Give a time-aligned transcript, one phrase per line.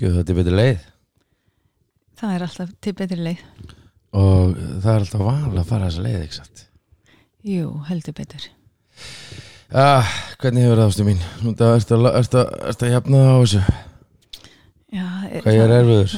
[0.00, 0.84] Ráðgjöf, þetta er betur leið.
[2.16, 3.40] Það er alltaf til betri leið.
[4.16, 6.62] Og það er alltaf vanlega að fara þessa leið, ekki satt?
[7.44, 8.46] Jú, heldur betur.
[9.76, 11.20] Ah, Hvernig hefur það ástu mín?
[11.44, 13.60] Nú það ertu að, ertu, að, ertu að jafna það á þessu?
[14.96, 16.14] Já, Hvað ég er erfiður?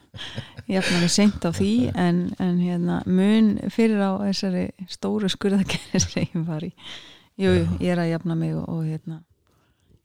[0.76, 6.24] Jafna mig seint á því en, en hérna, mun fyrir á þessari stóru skurðakerri sem
[6.24, 6.72] ég var í.
[7.36, 9.20] Jú, jú, ég er að jafna mig og, og hérna,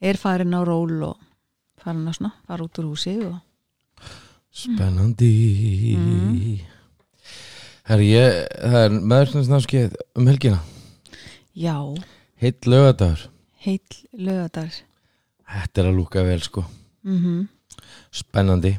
[0.03, 1.23] er farin á ról og
[1.81, 3.35] farin að svona, fara út úr húsi og
[4.55, 5.31] Spennandi.
[5.99, 6.59] Mm.
[7.85, 10.61] Herri, ég, það er meðurkningsnámskeið um helgina.
[11.55, 11.75] Já,
[12.39, 13.29] Heitt lögadagur
[13.65, 14.71] heill lögadar
[15.45, 16.65] Þetta er að lúka vel sko.
[17.05, 17.47] Mm
[18.15, 18.71] Spennandi.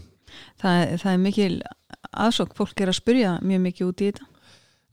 [0.59, 1.55] Það, það er mikil
[2.11, 4.27] aðsók, fólk er að spyrja mjög mikið út í þetta.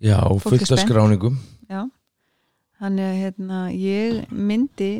[0.04, 1.38] Já, Fólk fullt af skráningum.
[1.72, 1.82] Já,
[2.84, 4.92] þannig að hérna, ég myndi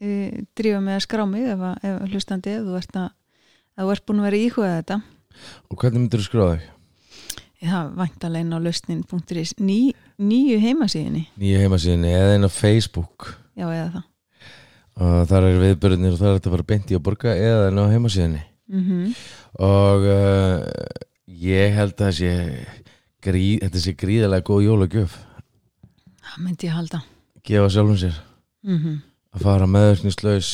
[0.00, 3.08] uh, drífa með að skrá mig ef, að- ef hlustandi ef þú ert, að,
[3.76, 5.00] ef þú ert búin að vera að íhuga þetta.
[5.70, 6.68] Og hvernig myndir þú skráða þig?
[7.60, 9.74] það væntalega inn á lausnin.is ný,
[10.16, 13.26] nýju heimasíðinni Nýja heimasíðinni eða inn á Facebook.
[13.52, 14.06] Já eða það.
[15.00, 17.66] Og þar er viðbörðinir og það er þetta að fara beint í að borga eða
[17.68, 19.12] inn á heimasíðinni mm
[19.60, 20.64] og uh,
[21.26, 22.30] ég held að sé
[23.20, 25.16] grí, þetta sé gríðarlega góð jólagjöf.
[26.30, 27.00] Það myndi ég halda.
[27.44, 28.20] Gefa sjálfum sér.
[28.64, 29.00] Mm
[29.34, 30.50] að fara meðurkningslaus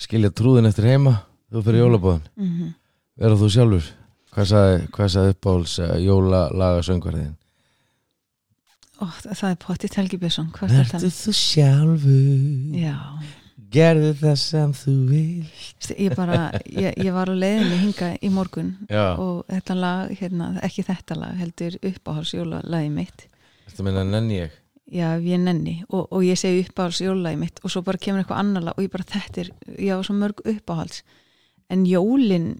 [0.00, 2.72] skilja trúðin eftir heima þú fyrir jólabóðan -hmm.
[3.16, 3.90] vera þú sjálfur?
[4.30, 7.36] Hvað sagði, hvað sagði uppáhalds uh, jólalaga söngvarðin
[9.00, 9.56] Ó, það, er
[10.68, 11.10] er Vertu þetta?
[11.24, 12.76] þú sjálfur?
[12.76, 12.96] Já,
[13.70, 15.46] gerðu það sem þú vil
[15.96, 20.50] ég bara ég, ég var á leiðinni hinga í morgun Já, og þetta lag, hérna,
[20.62, 23.26] ekki þetta lag heldur uppáhals jólalagi mitt.
[23.70, 24.59] Þetta minna nenni ég
[24.90, 25.76] já, ef ég nenni.
[25.88, 28.84] Og, og ég segi uppáhalds jólalagi mitt og svo bara kemur eitthvað annar lag og
[28.84, 31.04] ég bara þetta er, já, svo mörg uppáhalds.
[31.70, 32.52] En jólin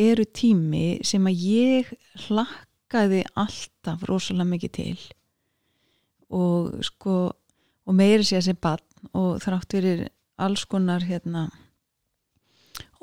[0.00, 1.92] eru tími sem að ég
[2.26, 4.98] hlakkaði alltaf rosalega mikið til.
[6.34, 7.18] Og sko
[7.84, 10.06] og meiri sé að sem barn og þrátt fyrir
[10.40, 11.48] alls konar hérna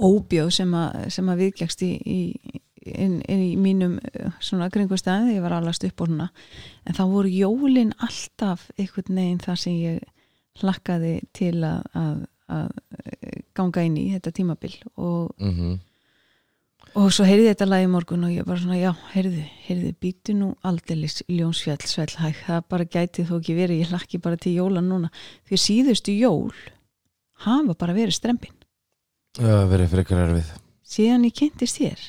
[0.01, 2.19] óbjóð sem að, að viðgjast í, í
[2.85, 6.27] inn, inn í mínum uh, svona kringustæði, ég var allast upp á svona.
[6.85, 10.03] En þá voru jólin alltaf einhvern veginn þar sem ég
[10.61, 12.19] hlakkaði til að, að,
[12.51, 14.75] að uh, ganga inn í þetta tímabil.
[14.97, 15.79] Og, mm
[16.97, 20.33] og svo heyrði þetta lag í morgun og ég bara svona, já, heyrðu, heyrðu býtu
[20.35, 24.83] nú aldeilis ljónsfjall svellhæg, það bara gæti þó ekki verið ég hlakki bara til jóla
[24.83, 25.07] núna.
[25.47, 26.51] Því síðustu jól
[27.45, 28.57] hafa bara verið strempin
[29.39, 30.47] Það verið frekar erfið.
[30.91, 32.01] Síðan ég kynntist þér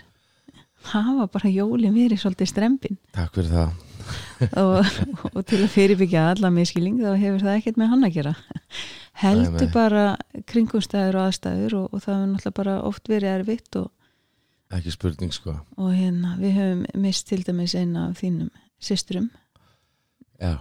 [0.91, 2.99] hafa bara jólin verið svolítið strempin.
[3.15, 3.73] Takk fyrir það.
[4.59, 4.89] Og,
[5.37, 8.33] og til að fyrirbyggja alla miskilling þá hefur það ekkert með hann að gera.
[9.23, 9.75] Heldur Nei, nei.
[9.77, 10.05] bara
[10.51, 13.91] kringumstæður og aðstæður og, og það hefur náttúrulega bara oft verið erfitt og,
[14.73, 15.55] Ekki spurning sko.
[15.77, 18.49] og hérna við höfum mist til dæmis eina af þínum
[18.83, 19.29] systurum.
[20.41, 20.57] Já,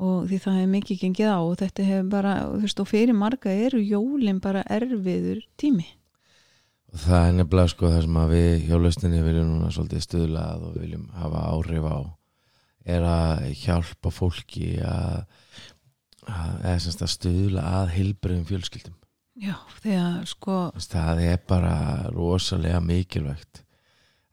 [0.00, 3.18] og því það hefur mikið gengið á og þetta hefur bara, þú veist, og fyrir
[3.18, 5.84] marga eru jólin bara erfiður tími
[6.94, 10.76] það er nefnilega sko það sem að við hjá lausninni viljum núna svolítið stuðlað og
[10.78, 11.98] viljum hafa áhrif á
[12.84, 15.24] er að hjálpa fólki að,
[16.28, 18.96] að semst að stuðla að heilbreyðum fjölskyldum.
[19.40, 21.76] Já, þegar sko Þú veist, það er bara
[22.14, 23.64] rosalega mikilvægt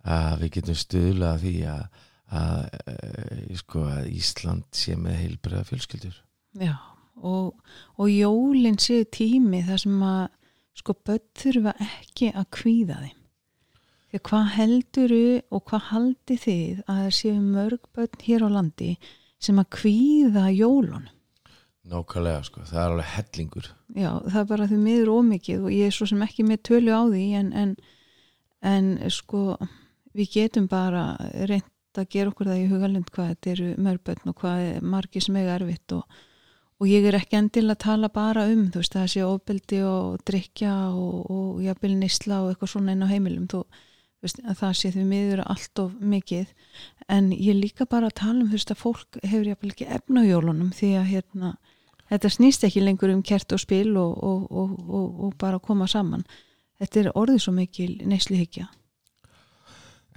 [0.05, 2.03] að við getum stuðlað að því að,
[2.41, 2.59] að,
[2.91, 6.21] að, sko, að Ísland sé með heilbreyða fjölskyldur.
[6.61, 6.75] Já,
[7.17, 7.55] og,
[7.97, 10.21] og jólin séu tími þar sem að
[10.77, 13.17] sko börn þurfa ekki að kvíða þeim.
[14.11, 18.49] Því að hvað helduru og hvað haldi þið að það séu mörg börn hér á
[18.51, 18.91] landi
[19.41, 21.09] sem að kvíða jólun?
[21.91, 25.89] Nákvæmlega sko, það er alveg hellingur Já, það er bara því miður ómikið og ég
[25.89, 27.71] er svo sem ekki með tölu á því en, en,
[28.61, 29.41] en sko
[30.13, 31.05] við getum bara
[31.49, 34.85] reynd að gera okkur það í hugalund hvað þetta eru mörg börn og hvað er
[34.93, 36.21] margir sem eiga erfitt og,
[36.81, 40.73] og ég er ekki endil að tala bara um þú veist sé ofbeldi og drikja
[40.89, 43.45] og, og jafnvel nisla og eitthvað svona inn á heimilum.
[43.51, 43.61] Þú
[44.25, 46.49] veist að það sé því miður allt of mikið.
[47.05, 50.25] En ég líka bara að tala um þú veist að fólk hefur jafnvel ekki efna
[50.25, 51.53] á jólunum því að hérna
[52.09, 54.51] þetta snýst ekki lengur um kert og spil og, og,
[54.81, 56.25] og, bara koma saman.
[56.81, 58.71] Þetta er orðið svo mikil neysluhyggja.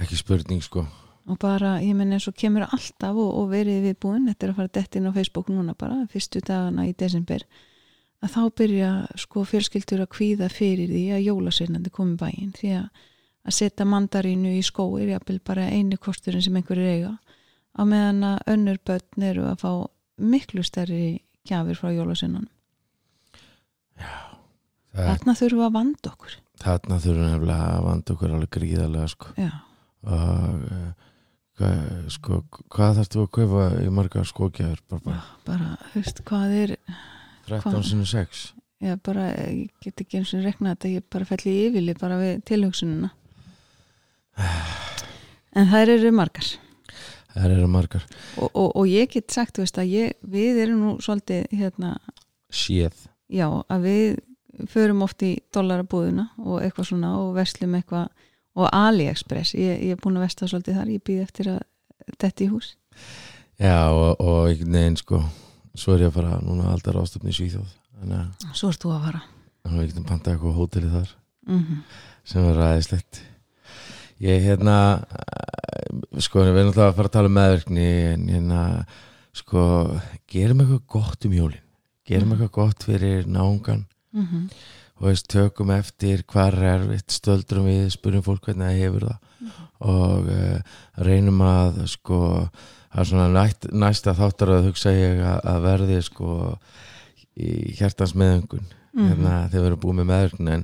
[0.01, 0.89] Ekki spurning sko
[1.25, 4.59] og bara, ég menn eins og kemur alltaf og, og verið viðbúin, þetta er að
[4.61, 7.47] fara dett inn á Facebook núna bara, fyrstu dagana í desember
[8.25, 8.91] að þá byrja
[9.21, 12.55] sko fjölskyldur að kvíða fyrir því að jólasveinandi komi bæinn.
[12.57, 13.03] Því að
[13.45, 17.13] að setja mandarínu í skó er jafnvel bara eini kosturinn sem einhverju eiga.
[17.77, 19.71] Á meðan að önnur börn eru að fá
[20.17, 22.49] miklu stærri gjafir frá jólasveinanum
[24.95, 26.37] það, þarna þurfum við að vanda okkur.
[26.65, 29.33] Þarna þurfum við að vanda okkur alveg gríðarlega sko.
[29.37, 29.51] Já,
[30.07, 31.11] og uh,
[31.59, 31.81] hvað,
[32.17, 32.41] sko,
[32.75, 36.77] hvað þarftu að kaupa í margar skókjæður bara, bara bara, höfst, hvað er
[37.49, 37.81] 13 Hvað?
[37.91, 38.45] sinni 6
[38.85, 42.19] ég bara, ég get ekki eins og rekna þetta ég bara fell í yfirli bara
[42.21, 43.13] við tilhugsununa
[45.59, 46.47] en þær eru margar.
[47.35, 48.05] Það eru margar.
[48.39, 51.97] Og, og, og ég get sagt, þú veist, að ég, við erum nú svolítið, hérna,
[52.55, 53.09] séð.
[53.31, 54.05] já, að við
[54.71, 58.11] förum oft í dollarabúðuna og eitthvað svona og verslum eitthvað
[58.55, 61.63] og AliExpress, ég, ég er búin að vesta svolítið þar, ég býð eftir að
[62.21, 62.69] þetta í hús.
[63.59, 65.21] Já og, og veginn sko
[65.75, 67.71] svo er ég að fara núna aldar ástöfni í Svíþjóð.
[68.05, 69.23] Að svo ert þú að fara.
[69.65, 71.15] Þannig að við getum pantað eitthvað á hóteli þar.
[71.47, 71.79] Mm
[72.25, 73.19] sem er ræðislegt.
[74.25, 74.75] Ég hérna
[75.13, 78.61] eh, sko við erum alltaf að fara að tala um meðverkni en hérna
[79.37, 79.65] sko
[80.33, 81.61] gerum eitthvað gott um jólin.
[82.09, 82.39] Gerum Mhm.
[82.39, 83.85] eitthvað gott fyrir náungan
[84.15, 84.49] -hmm.
[85.05, 89.59] Og veist, tökum eftir hvað er stöldrum við spurjum fólk hvernig það hefur það.
[89.85, 95.43] Og uh, reynum að sko það er svona næst, næsta þáttar að hugsa ég að,
[95.53, 96.39] að verði sko
[97.35, 98.73] í hjartans meðöngun.
[98.95, 99.09] Mhm.
[99.11, 100.61] hérna, þegar við erum búið með meðverkun en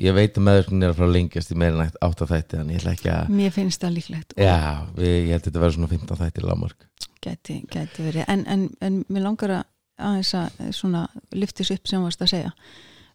[0.00, 2.70] ég veit að meðverkun er að fara lengjast í meira nætt átt af þætti en
[2.72, 4.32] ég ætla ekki að mér finnst það líklegt.
[4.40, 4.54] Já,
[4.96, 6.86] við, ég held að þetta verður svona 15 þætti lámark
[7.20, 8.24] gæti, gæti verið.
[8.32, 9.62] En, en, en mér langar að
[10.04, 11.04] aðeins að eh, svona
[11.36, 12.52] lyftis upp sem varst að segja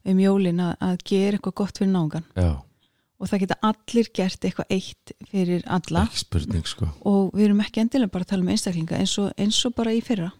[0.07, 2.51] um jólin að, að gera eitthvað gott fyrir náungan já,
[3.19, 6.06] og það geta allir gert eitthvað eitt fyrir alla.
[6.16, 6.88] Spurning sko.
[7.10, 9.96] Og við erum ekki endilega bara að tala um einstaklinga eins og, eins og bara
[9.96, 10.31] í fyrra.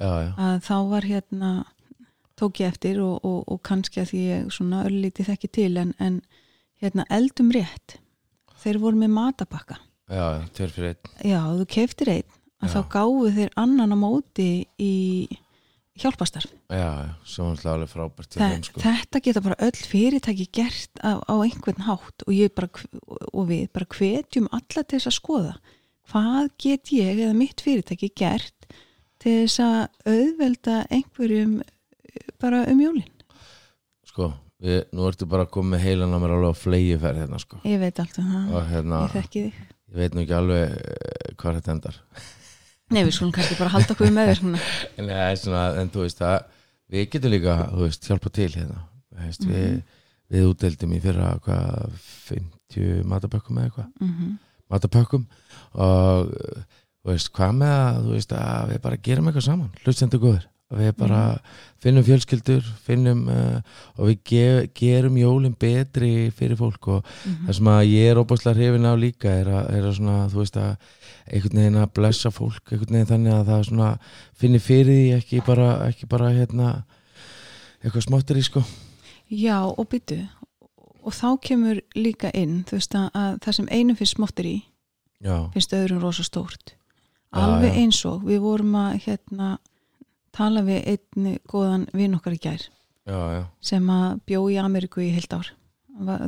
[0.00, 1.50] Já, já, að þá var hérna
[2.40, 5.92] tók ég eftir og, og, og kannski að því ég svona örlítið þekki til en,
[6.02, 6.20] en
[6.82, 7.98] hérna eldum rétt.
[8.62, 9.78] Þeir voru með matabakka.
[10.12, 11.12] Já, já, tver fyrir einn.
[11.28, 12.38] Já, þú keiftir einn.
[12.62, 14.92] Að þá gáfu þeir annan á móti í
[16.00, 18.80] hjálpastarf já, já, svo er alveg frábært Þe, þeim sko.
[18.80, 22.70] þetta geta bara öll fyrirtæki gert á, á einhvern hátt og, bara,
[23.32, 25.54] og við bara hvetjum alla til þess að skoða.
[26.12, 28.68] Hvað get ég eða mitt fyrirtæki gert
[29.22, 33.08] til þess að auðvelda einhverjum eh, bara um jólin?
[34.08, 34.32] Sko,
[34.64, 37.60] við, nú ertu bara að með heilan á mér alveg á flegiferð hérna sko.
[37.68, 39.64] Ég veit allt um það, hérna, ég þekki þig.
[39.92, 42.00] ég veit nú ekki alveg eh, hvað þetta endar
[42.92, 44.42] Nei, við skulum kannski bara halda okkur með þér
[45.00, 46.38] en, ja, svona, en þú veist að
[46.92, 48.82] við getum líka, þú veist, hjálpa til hérna.
[49.22, 49.82] Veist, við, Mhm.
[50.32, 51.96] við útdeildum í fyrra hvað
[52.28, 53.88] 50 matabökkum eða eitthvað?
[54.00, 54.38] Mm -hmm.
[54.70, 55.26] matapökkum
[55.74, 56.30] og
[57.02, 60.46] þú veist, hvað með að, þú veist, að við bara gerum eitthvað saman, hlustendur góður
[60.78, 61.20] við bara
[61.82, 63.58] finnum fjölskyldur finnum uh,
[63.98, 64.44] og við ge
[64.78, 69.32] gerum jólin betri fyrir fólk og það sem að ég er óbúslega hrifin á líka
[69.42, 70.70] er að, er að svona, þú veist að
[71.32, 73.90] einhvern veginn að blessa fólk einhvern veginn þannig að það svona
[74.42, 76.70] finnir fyrir því ekki bara, ekki bara hérna
[77.82, 78.62] eitthvað smáttir í sko.
[79.32, 80.20] Já, og byttu
[81.02, 84.56] og þá kemur líka inn þú veist að, að það sem einum finnst smottir í
[85.22, 86.76] já, finnst öðrum rosa stórt.
[87.32, 87.78] Já, alveg já.
[87.82, 89.56] eins og við vorum að hérna
[90.34, 95.02] tala við einn góðan vinn okkar í gær já, já, sem að bjó í Ameríku
[95.04, 95.50] í heilt ár.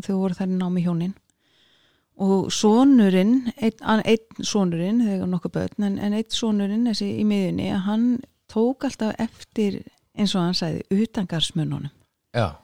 [0.05, 1.15] Þau voru þar í námi hjónin
[2.21, 7.73] og sonurinn einn, einn sonurinn, þegar nokkuð börn en, en einn sonurinn þessi í miðunni
[7.87, 8.21] hann
[8.51, 9.81] tók alltaf eftir
[10.15, 11.91] eins og hann sagði utangarsmönnunum
[12.37, 12.55] já,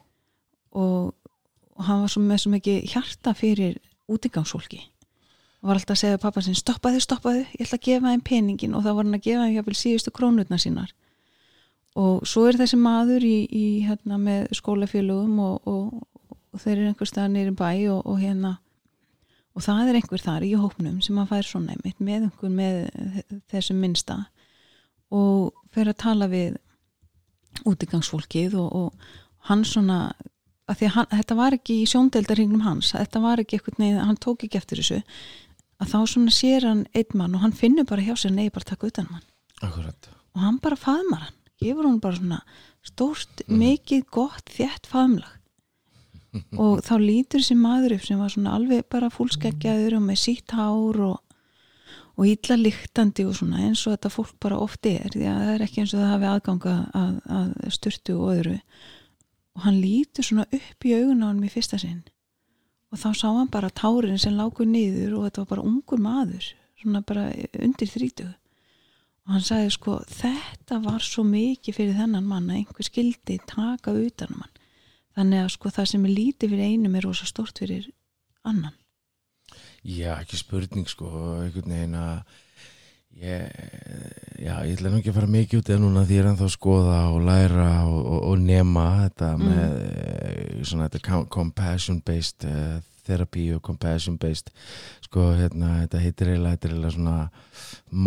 [0.70, 1.16] og,
[1.74, 3.80] og hann var svo með svo mikið hjarta fyrir
[4.10, 4.84] útigangsfólki.
[5.60, 8.76] Og var alltaf að segja pappa sinn stoppaðu, stoppaðu, ég ætla að gefa þeim peningin
[8.76, 10.94] og þá var hann að gefa þeim jáfnvel síðustu krónutna sínar
[11.98, 16.90] og svo er þessi maður í, í hérna með skólafélögum og, og, og þeir eru
[16.92, 18.56] einhver staðar nýri bæ og, og hérna
[19.56, 22.76] og það er einhver þar í hópnum sem að fær svona einmitt með einhver með
[23.50, 24.20] þessum minnsta
[25.10, 26.60] og fer að tala við
[27.66, 30.12] útigangsfólkið og, og hann svona
[30.70, 33.98] að því að hann, þetta var ekki í sjóndeldarhingnum hans þetta var ekki eitthvað neið,
[34.06, 35.00] hann tók ekki eftir þessu
[35.80, 38.68] að þá svona sér hann einn mann og hann finnur bara hjá sér nei bara
[38.68, 39.26] taka utan um hann.
[39.64, 40.10] Akkurat.
[40.36, 42.40] Og hann bara faðmar hann gefur hann bara svona
[42.86, 43.58] stórt, Mm.
[43.60, 45.36] mikið gott, þétt faðmlag.
[46.62, 50.54] Og þá lítur þessi maður upp sem var svona alveg bara fullskeggjaður og með sítt
[50.54, 51.18] hár og,
[52.16, 55.08] og illa lyktandi og svona eins og þetta fólk bara oft er.
[55.10, 58.56] Því að það er ekki eins og það hafi aðganga að, að styrtu og öðru.
[59.58, 62.04] Og hann lítur svona upp í augun á hann í fyrsta sinn.
[62.94, 66.52] Og þá sá hann bara tárin sem lágur niður og þetta var bara ungur maður
[66.80, 67.26] svona bara
[67.58, 68.32] undir þrítugu
[69.26, 73.92] og hann sagði sko þetta var svo mikið fyrir þennan mann að einhver skildi taka
[73.94, 74.56] utan um hann
[75.18, 77.90] þannig að sko það sem er lítið fyrir einum er rosa stort fyrir
[78.46, 78.76] annan
[79.82, 81.08] Já, ekki spurning sko
[81.40, 82.18] einhvern veginn að
[83.20, 83.46] ég,
[84.44, 86.46] já, ég ætla nú ekki að fara mikið út eða núna því ég er ennþá
[86.46, 89.48] að skoða og læra og, og, og nema þetta Mm.
[89.48, 92.76] með eh, svona þetta com- compassion based uh,
[93.10, 94.50] therapy og compassion based
[95.04, 97.16] sko hérna, þetta heitir eiginlega þetta er eiginlega svona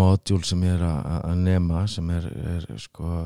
[0.02, 3.26] module sem ég er að, nema sem er, er sko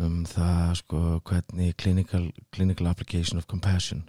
[0.00, 4.06] um það sko hvernig clinical, clinical application of compassion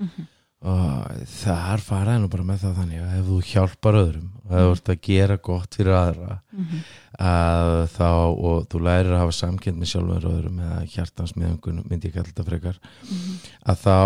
[0.00, 0.28] Mhm.
[0.60, 4.64] Og þar faraði nú bara með það þannig að ef þú hjálpar öðrum og ef
[4.66, 6.80] þú ert að gera gott fyrir aðra Mhm.
[7.20, 12.08] að þá og þú lærir að hafa samkend með sjálfur öðrum eða hjartans meðangun myndi
[12.10, 13.38] ég kalla þetta frekar Mhm.
[13.66, 13.96] að þá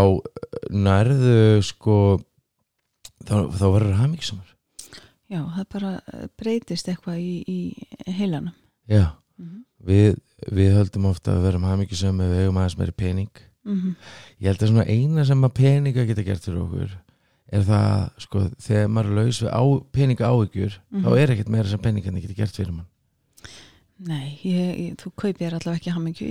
[0.70, 1.96] nærðu sko
[3.24, 4.50] þá, þá verður það mikið samar
[5.34, 8.52] Já, það bara eh, breytist eitthvað í, í heilanum
[8.88, 9.64] já, Mhm.
[9.82, 10.18] við,
[10.52, 13.30] við höldum ofta að verðum mikið sem við eigum aðeins meiri pening
[13.64, 13.94] Mhm.
[14.40, 16.90] ég held að svona eina sem að peninga geta gert fyrir okkur
[17.54, 21.04] er það sko þegar maður er laus við á, peninga áhyggjur Mhm.
[21.04, 22.86] þá er ekkert meira sem peningarnir geta gert fyrir mann
[24.04, 26.26] Nei, ég, ég, þú kaupir allavega ekki hamingju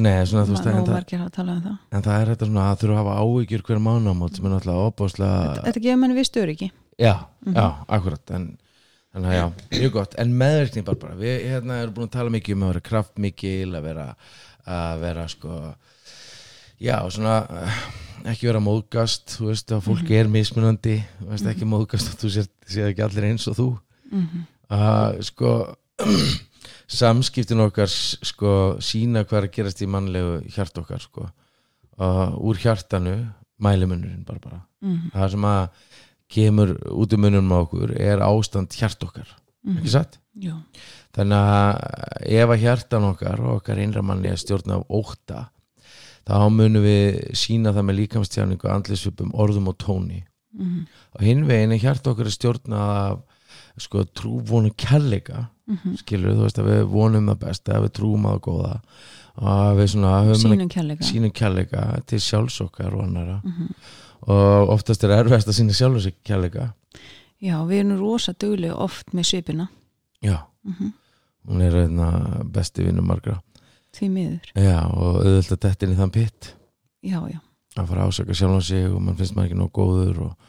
[0.00, 3.00] Nei, svona þú veist en, um það en það er þetta svona að þurfa að
[3.02, 7.54] hafa áhyggjur hver mánamót sem er náttúrulega opáslega Þetta gefur manni viss öryggi Já, Mhm.
[7.54, 8.58] já, akkurat en,
[9.14, 12.30] Þannig að já, mjög gott En meðverkning bara bara Við hérna erum búin að tala
[12.30, 14.16] mikið um að vera kraftmikil að vera,
[14.66, 15.74] að vera sko
[16.82, 17.76] Já, svona eh,
[18.32, 22.48] ekki vera móðgast þú veist að fólk er mismunandi þú veist ekki móðgast þú sér,
[22.66, 23.68] sér ekki allir eins og þú
[24.12, 24.42] Mhm.
[24.72, 25.50] að sko
[27.00, 28.50] samskiptin okkar sko
[28.84, 31.28] sína hvað er að gerast í mannlegu hjart okkar sko
[32.02, 33.14] og úr hjartanu
[33.62, 35.10] mælimunurinn bara bara Mhm.
[35.14, 35.68] það sem að
[36.32, 39.28] kemur út um munum á okkur er ástand hjart okkar
[39.64, 39.78] Mhm.
[39.78, 40.18] ekki satt?
[40.40, 40.54] Jú,
[41.14, 45.48] Þannig að ef að hjartan okkar og okkar innramanni að stjórna af óta
[46.26, 50.22] þá munum við sína það með líkamstjáningu, andlisvipum, orðum og tóni
[50.54, 50.86] Mhm.
[51.16, 53.18] og hinn veginn er hjart okkar að stjórna af
[53.78, 55.96] sko trúvonu kærleika Mhm.
[55.96, 58.80] skilur þú veist að við vonum það besta að við trúum að það góða
[59.38, 63.68] og að við svona sínum kærleika sínum kærleika til sjálfs okkar og annara Mhm.
[64.28, 66.74] og oftast er erfæst að sína sjálfs kærleika
[67.42, 69.68] Já, við erum rosa duglega oft með svipina
[70.22, 70.92] já, Mhm.
[71.48, 73.40] hún er einna besti vinnum margra
[73.92, 74.52] Því miður.
[74.56, 76.54] Já, og auðvitað þetta inn í þann pitt.
[77.04, 77.38] Já, já,
[77.76, 80.48] að fara að ásaka sjálfan sig og mann finnst maður ekki nóg góður og,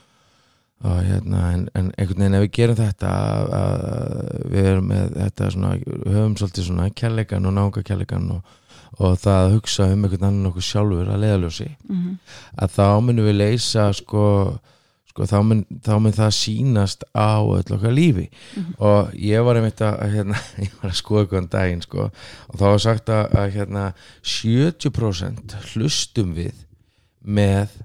[0.84, 5.14] og hérna en, en einhvern veginn ef við gerum þetta að, að við erum með
[5.22, 5.72] þetta svona,
[6.04, 8.52] höfum svolítið svona kærleikan og náunga kærleikan og,
[9.00, 12.18] og það að hugsa um einhvern annan okkur sjálfur að leiðaljósi Mhm.
[12.64, 14.26] að þá munum við leysa sko,
[15.14, 18.28] sko þá, mun, þá mun það sýnast á öll okkar lífi
[18.58, 18.74] Mhm.
[18.82, 22.08] og ég var einmitt að hérna, ég var að skoða eitthvað um daginn sko,
[22.50, 23.84] og þá var sagt að, að hérna,
[24.26, 26.64] 70% hlustum við
[27.24, 27.76] með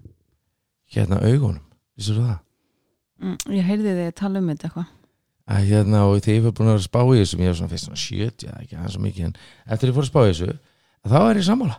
[0.94, 1.64] hérna augunum
[1.98, 2.38] vissir það?
[3.18, 4.94] Mm, Ég heyrði þig að tala um þetta eitthvað
[5.48, 7.70] að hérna og þegar ég fyrir búin að að spá í þessu ég er svona
[7.72, 9.36] fyrst svona 70, það er ekki aðeins svo mikið en
[9.74, 10.48] eftir ég fór að spá í þessu
[11.08, 11.76] þá er ég sammála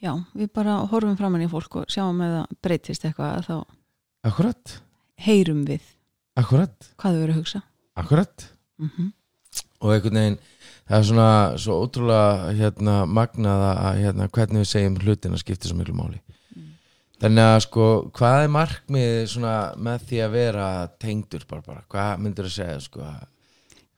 [0.00, 3.56] Já, við bara horfum framann í fólk og sjáum ef það breytist eitthvað að þá
[4.26, 4.76] akkurat,
[5.20, 5.86] heyrum við.
[6.40, 7.64] Akkurat, hvað þau eru að hugsa?
[8.00, 8.50] Akkurat.
[8.80, 9.10] Mm
[9.80, 10.38] og einhvern veginn
[10.90, 15.78] það er svona svo ótrúlega hérna, magnað að hérna, hvernig við segjum hlutina skiptir svo
[15.78, 16.20] miklu máli.
[16.56, 16.70] Mm.
[17.22, 19.36] þannig að sko hvað er markmið
[19.88, 23.12] með því að vera tengdur bara bara, hvað myndir að segja sko?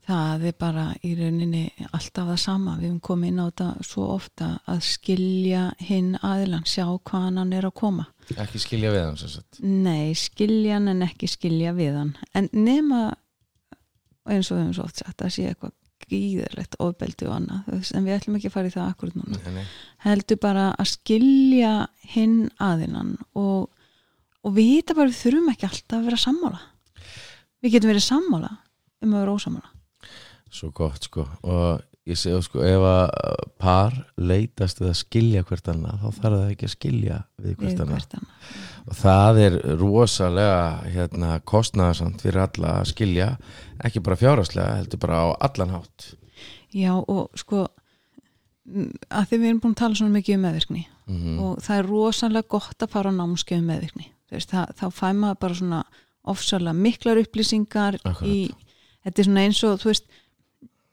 [0.02, 2.73] Það er bara í rauninni alltaf það sama.
[2.81, 7.52] Við höfum komið inn á þetta svo ofta að skilja hinn aðilan, sjá hvaðan hann
[7.55, 8.09] er að koma.
[8.43, 12.12] Ekki skilja við hann sem sagt Nei, skilja hann en ekki skilja við hann.
[12.38, 13.05] En nema,
[14.29, 15.76] eins og við höfum svo oft sagt, að sé eitthvað
[16.12, 17.69] gíðarlegt ofbeldi og annað.
[17.97, 19.38] En við ætlum ekki að fara í það akkurat núna.
[19.45, 19.69] Nei, nei.
[20.05, 21.73] Heldur bara að skilja
[22.14, 23.71] hinn aðilan og,
[24.43, 26.61] og við hýta bara, við þurfum ekki alltaf að vera sammála.
[27.62, 28.52] Við getum verið sammála
[29.02, 29.73] um að vera ósammála.
[30.52, 33.11] svo gott sko og ég segi sko ef að
[33.62, 38.16] par leitast að skilja hvert annað þá þarf það ekki að skilja við hvert annað.
[38.87, 40.64] og það er rosalega
[40.97, 43.28] hérna, kostnaðarsamt fyrir alla að skilja
[43.85, 46.09] ekki bara fjárhagslega heldur bara á allan hátt.
[46.73, 47.68] Já og sko
[49.11, 50.82] að því við erum búin að tala svona mikið um meðvirkni.
[51.11, 54.09] Mm og það er rosalega gott að fara á námskeið um meðvirkni.
[54.32, 55.80] Veist, það, þá fæ maður bara svona
[56.32, 58.37] ofsalega miklar upplýsingar í,
[59.04, 60.06] þetta er svona eins og þú veist,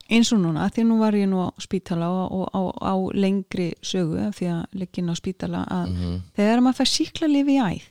[0.09, 4.29] eins og núna, því nú var ég nú á spítala og, á, á lengri sögu
[4.35, 6.19] því að leggin á spítala að -hmm.
[6.35, 7.85] þegar maður fær síkla lifi í æð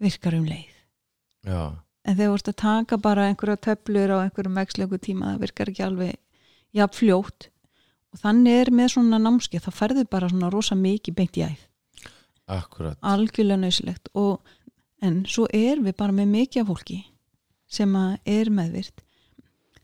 [0.00, 0.72] virkar um leið.
[1.46, 1.62] Já,
[2.04, 5.84] en þegar ert að taka bara einhverja töflur á einhverjum vexlegu tíma það virkar ekki
[5.84, 6.16] alveg
[6.72, 7.48] jafn fljótt.
[8.12, 11.62] Og þannig er með svona námskeið þá ferðu bara svona rosa mikið beint í æð.
[12.46, 12.98] Akkurat.
[13.02, 14.40] Algjörlega nöysilegt og
[15.02, 17.00] en svo er við bara með mikið af fólki
[17.66, 19.02] sem er meðvirt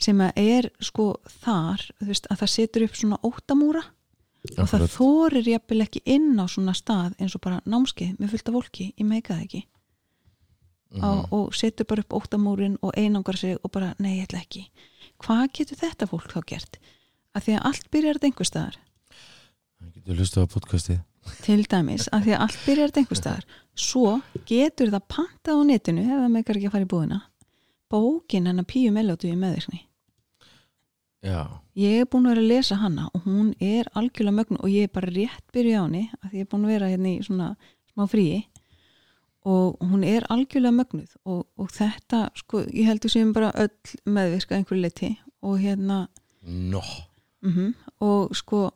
[0.03, 3.83] sem að er sko þar veist, að það setur upp svona óttamúra.
[4.59, 8.49] Og það þorir jafnvel ekki inn á svona stað eins og bara námskeið með fullt
[8.51, 9.63] af fólki, ég meika það ekki.
[10.93, 11.05] Mhm.
[11.09, 14.67] og, og setur bara upp óttamúrin og einangar sig og bara, nei, ég ætla ekki.
[15.25, 16.77] Hvað getur þetta fólk þá gert?
[17.33, 18.77] Að því að allt byrjar þetta einhver staðar.
[19.79, 20.99] Það getur hlustu á podcastið.
[21.47, 23.47] Til dæmis, að því að allt byrjar þetta einhver staðar.
[23.73, 27.21] Svo getur það pantað á netinu ef það meikar ekki að fara í búðina.
[27.93, 29.87] Bókin hennar Píu Melótu í meðvirkni
[31.23, 31.47] Já,
[31.79, 34.89] ég er búin að vera að lesa hana og hún er algjörlega mögn og ég
[34.89, 37.51] er bara rétt byrjuð á henni að ég er búin að vera hérna í svona
[37.93, 38.41] smá fríi
[39.47, 44.59] og hún er algjörlega mögnuð og, og þetta, sko, ég heldur sem bara öll meðvirka
[44.59, 45.13] einhverju leiti
[45.43, 46.09] og hérna
[46.43, 46.83] nó.
[47.43, 48.73] Mm og sko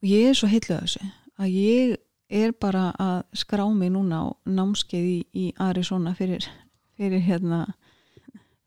[0.00, 1.04] ég er svo heitluð af þessu
[1.36, 1.96] að ég
[2.30, 6.48] er bara að skrá mig núna á námskeið í, í Arizona fyrir,
[6.96, 7.74] fyrir hérna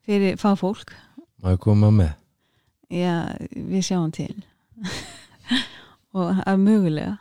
[0.06, 0.94] fyrir fagfólk.
[1.42, 2.14] Ég koma með?
[2.92, 3.14] Já,
[3.52, 4.34] við sjáum til.
[6.16, 7.18] Og er mögulega.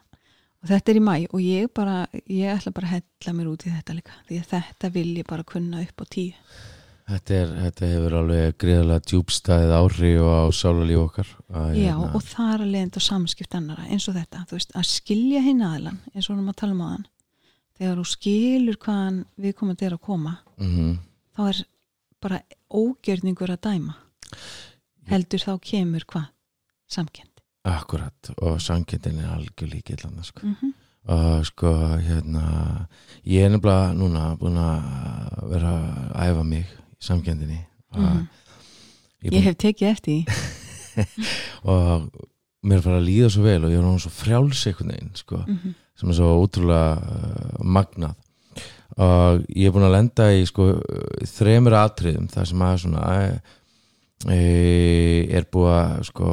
[0.64, 3.68] Og þetta er í mæ og ég bara ég ætla bara að hella mér út
[3.68, 6.34] í þetta líka því að þetta vil ég bara kunna upp á tíu.
[7.08, 11.30] Þetta, er, þetta hefur alveg greiðlega djúbstæðið áhrif á sálarlíf okkar.
[11.48, 14.58] Að, Já, hérna, og það er að leiðandi á samskipt annara eins og þetta, þú
[14.58, 17.08] veist, að skilja hinn aðlan eins og við erum að tala um aðan
[17.78, 20.94] þegar þú skilur hvaðan við komum til að koma, mhm.
[21.38, 21.64] þá er
[22.24, 22.42] bara
[22.74, 23.98] ógjörningur að dæma
[25.12, 26.28] heldur þá kemur hvað?
[26.88, 27.34] Samkend
[27.68, 30.46] Akkurat, og sangindin er algjör líkillan sko.
[30.46, 30.74] mm -hmm.
[31.12, 32.88] og sko, hérna
[33.26, 35.74] ég er nefnilega núna búin að vera
[36.16, 36.66] að æfa mig í
[37.00, 37.66] samkendinni
[37.96, 38.28] mm
[39.18, 39.34] Mhm.
[39.34, 40.26] Ég hef tekið eftir
[41.74, 42.10] og
[42.68, 45.38] mér fara að líða svo vel og ég er hún svo frjáls einhvern veginn sko,
[45.48, 45.74] mm -hmm.
[45.96, 48.16] sem er svo ótrúlega uh, magnað
[48.98, 50.82] og ég er búin að lenda í sko
[51.26, 53.42] þremur atriðum þar sem að svona e,
[54.26, 56.30] er búið að sko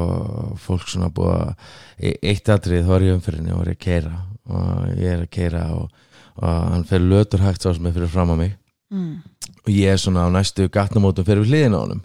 [0.61, 1.51] fólk svona búið að
[1.99, 4.15] e, eitt atrið þá er ég umfyrinni og er að keira
[4.49, 6.09] og ég er að keira og,
[6.41, 8.55] og hann fer lötur hægt sá sem er fyrir fram á mig
[8.89, 9.13] mm.
[9.61, 12.03] og ég er svona á næstu gatnamótum fyrir við hliðina á honum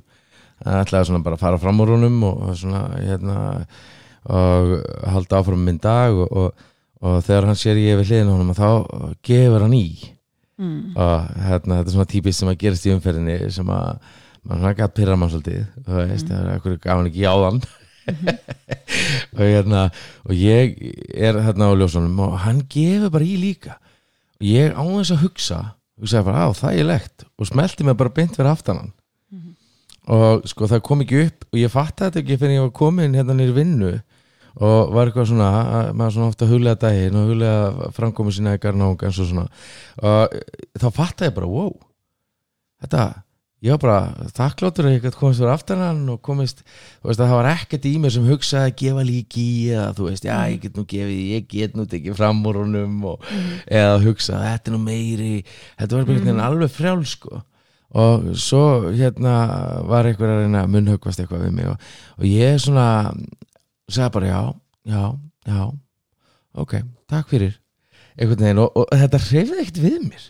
[0.60, 3.38] það ætlaði svona bara að fara fram úr honum og, og svona hérna
[4.28, 4.74] og
[5.08, 6.64] halda áfram minn dag og, og,
[7.00, 8.68] og þegar hann sér ég við hliðina á honum þá
[9.24, 9.86] gefur hann í
[10.60, 10.92] Mm.
[10.92, 14.10] og hérna þetta er svona típist sem að gerast í umferðinni sem að
[14.44, 17.60] mann svona gæt pyrra mann svolítið veist, það er eitthvað gaf hann ekki á þann
[19.36, 19.82] og hérna
[20.26, 20.72] og ég
[21.14, 23.76] er hérna á ljósunum og hann gefur bara í líka.
[24.40, 25.58] Og ég á þess að hugsa
[26.00, 27.26] hugsaði bara á þægilegt.
[27.38, 28.92] Og smelti mig bara beint fyrir aftanan
[29.30, 29.52] Mhm.
[30.10, 33.14] og sko það kom ekki upp og ég fatt þetta ekki fyrir ég var komin
[33.14, 33.92] hérna nýr vinnu
[34.56, 38.58] og var eitthvað svona að- maður svona ofta huglega daginn og huglega framkomi sína í
[38.58, 39.46] garnáng eins og svona.
[40.02, 40.28] Og
[40.80, 41.76] þá fattaði ég bara wow
[42.82, 43.22] þetta,
[43.60, 46.62] ég var bara þakkláttur að ég gæti komist fyrir aftanan og komist,
[47.02, 49.90] þú veist að það var ekkert í mér sem hugsaði að gefa líki í eða
[49.98, 53.28] þú veist, já ég get nú gefið, ég get nú tekið fram úr honum og,
[53.68, 56.42] eða hugsa að þetta er nú meiri þetta var bara mm.
[56.46, 57.42] alveg frjál sko.
[58.00, 59.34] Og svo hérna
[59.90, 62.86] var einhver að reyna að munnhöggvast eitthvað við mig og, og ég svona
[63.90, 64.42] sagði bara já,
[64.86, 65.02] já,
[65.50, 65.62] já
[66.64, 66.76] ok,
[67.10, 67.56] takk fyrir.
[68.14, 70.28] Einhvern veginn og, og þetta hreyfði ekkert við mér.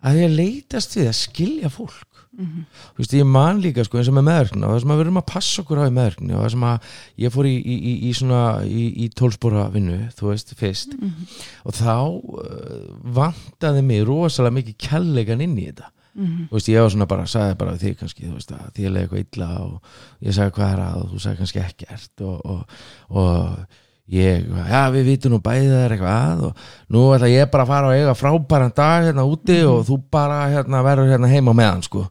[0.00, 2.64] Að ég leitast við að skilja fólk Mhm.
[2.94, 5.04] þú veist, ég man líka sko eins og með meðverkna og það sem að við
[5.06, 6.90] erum að passa okkur á í meðverkni og það sem að
[7.24, 11.26] ég fór í, í, í, í svona í, í tólspóra vinnu, þú veist, fyrst Mhm.
[11.66, 16.48] og þá uh, vantaði mig rosalega mikið kærleikan inn í þetta Mhm.
[16.50, 19.08] þú veist, ég var svona bara, sagði bara þig kannski, veist, að því að leiði
[19.08, 19.82] eitthvað illa og
[20.22, 22.66] ég sagði hvað er að og þú sagði kannski ekkert og, og,
[23.10, 23.66] og
[24.10, 27.72] ég, já, við vitum nú bæðið er eitthvað að og nú ætla ég bara að
[27.72, 31.84] fara og eiga frábæran dag hérna úti og þú bara hérna verður hérna heima meðan,
[31.86, 32.06] sko.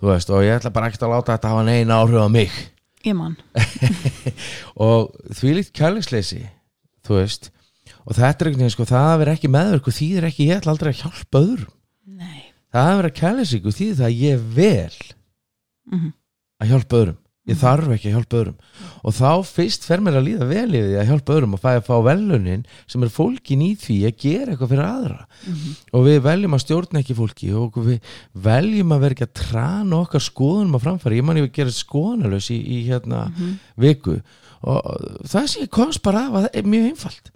[0.00, 2.56] Þú veist, og ég ætla bara ekkert að láta þetta hafa neina áhrif á mig.
[3.04, 3.36] Ég man.
[4.80, 6.42] Og því líkt kærleisleysi
[7.04, 7.50] þú veist.
[8.04, 10.72] Og þetta er einhvern veginn sko, það að vera ekki meðverku þýðir ekki, ég ætla
[10.74, 11.72] aldrei að hjálpa öðrum.
[12.20, 12.40] Nei.
[12.74, 14.96] Það að vera kærleysíku þýðir það að ég vel
[15.92, 16.10] Mhm.
[16.64, 18.54] að hjálpa öðrum ég þarf ekki að hjálpa öðrum
[19.04, 21.68] og þá fyrst fer mér að líða vel yfir því að hjálpa öðrum og fæ
[21.74, 25.74] að fá velunin sem er fólkin í því að gera eitthvað fyrir aðra Mhm.
[25.92, 28.00] og við veljum að stjórna ekki fólki og við
[28.34, 31.70] veljum að vera ekki að trana okkar skoðunum að framfæri ég man ég að gera
[31.70, 33.58] skoðanalös í, í hérna Mhm.
[33.76, 34.20] viku
[34.62, 34.80] og
[35.28, 37.30] það sem ég komst bara af að það er mjög einfalt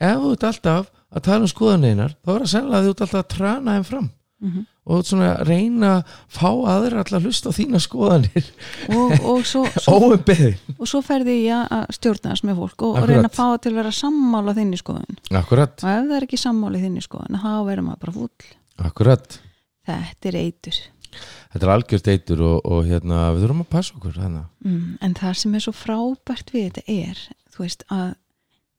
[0.00, 3.00] ef þú ert alltaf að tala um skoðaneinar þá er það sennilega að þú ert
[3.04, 4.10] alltaf að trana þeim fram
[4.42, 4.66] Mhm.
[4.86, 8.50] Og svona reyna að fá aðra alltaf að hlusta á þína skoðanir.
[8.94, 13.08] Og, og, svo, svo, og svo ferði ég að stjórna þess með fólk og, og
[13.10, 15.22] reyna að fá til að vera sammála þinni skoðun.
[15.42, 18.52] Akkurat, og ef það er ekki sammála þinni skoðun þá verður maður bara fúll.
[18.86, 19.40] Akkurat.
[19.86, 20.78] Þetta er eitur.
[21.54, 25.36] Þetta er algjört eitur og, og hérna, við þurfum að passa okkur mm, en það
[25.40, 27.22] sem er svo frábært við þetta er
[27.54, 28.08] þú veist að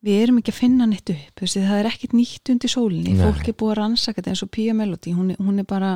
[0.08, 3.16] við erum ekki að finna neitt upp veist, það er ekkit nýtt undir sólinni.
[3.18, 3.26] Nei.
[3.26, 5.94] fólk er búið að rannsaka þetta eins og Pia Melody hún, hún er bara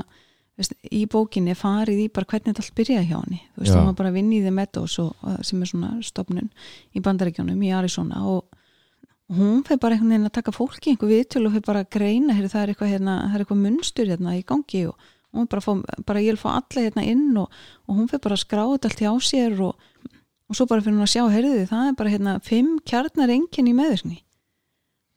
[0.60, 3.42] veist, í bókinni farið í bara hvernig þetta allt byrjaði hjá henni.
[3.56, 6.52] Þú veist, hún var bara að vinna í The Meadows og, sem er svona stofnun
[6.94, 8.60] í bandaríkjónum í Arizona og
[9.32, 11.92] hún fyrir bara einhvern veginn að taka fólki í einhver viðtölu og fyrir bara að
[11.96, 15.72] greina heyrðu, það er eitthvað, hérna, eitthvað munstur hérna í gangi og hún bara, fá,
[16.08, 19.04] bara ég vil fá alla hérna inn og, og hún fyrir bara að skráða allt
[19.06, 19.88] hjá sér og,
[20.52, 23.70] og svo bara fyrir hún að sjá heyrðu það er bara hérna fimm kjarnar enginn
[23.72, 24.18] í meðvirkni.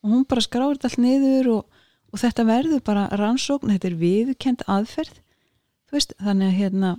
[0.07, 1.81] Og hún bara skráður þetta allt niður og,
[2.15, 5.19] og þetta verður bara rannsókn þetta er viðkend aðferð.
[5.89, 6.93] Þú veist, þannig að hérna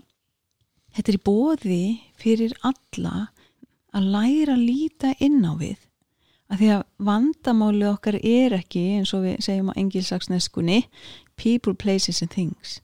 [0.97, 1.81] þetta er í bóði
[2.19, 3.15] fyrir alla
[3.95, 5.79] að læra að líta inn á við.
[6.51, 10.81] Að því að vandamáli okkar er ekki eins og við segjum á engilsaksneskunni
[11.39, 12.81] people, places and things.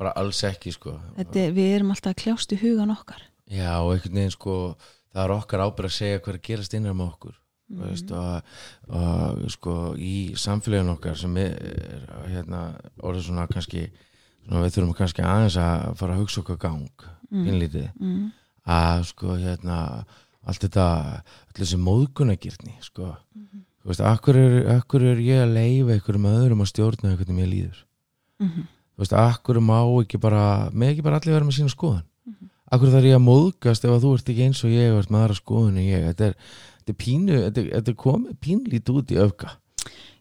[0.00, 0.96] Bara alls ekki sko.
[1.20, 4.56] Þetta, við erum alltaf að kljást í hugan okkar já og einhvern veginn sko
[5.14, 7.86] það er okkar ábyrð að segja hvað er að gerast innan með okkur mm Mhm.
[7.86, 8.42] veist, og,
[8.98, 11.52] og sko í samfélagin okkar sem er
[12.26, 12.62] hérna
[12.98, 13.84] orðið svona kannski
[14.42, 16.88] svona, við þurfum kannski aðeins að fara að hugsa okkar gang
[17.30, 17.44] Mm.
[17.46, 18.32] innlítið mm.
[18.66, 20.04] að sko hérna
[20.46, 20.86] allt þetta,
[21.46, 23.60] allir þessi móðgunagirni sko, Mhm.
[23.84, 27.50] þú veist, akkur er, akkur er ég að leifa einhverjum öðrum að stjórna hvernig mér
[27.54, 27.84] líður
[28.40, 32.02] Mm þú veist, akkur má ekki bara með ekki bara allir vera með sína skoðun
[32.02, 32.09] Mhm.
[32.70, 35.14] Akkur þarf ég að móðgast ef að þú ert ekki eins og ég og ert
[35.14, 36.36] með aðra skoðun en ég, þetta er,
[36.80, 39.56] þetta er pínu þetta er, þetta er komið pínlít út í öfga.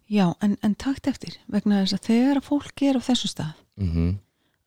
[0.09, 3.53] Já, en, en takt eftir vegna þess að þegar að fólk er á þessu stað
[3.81, 4.17] mm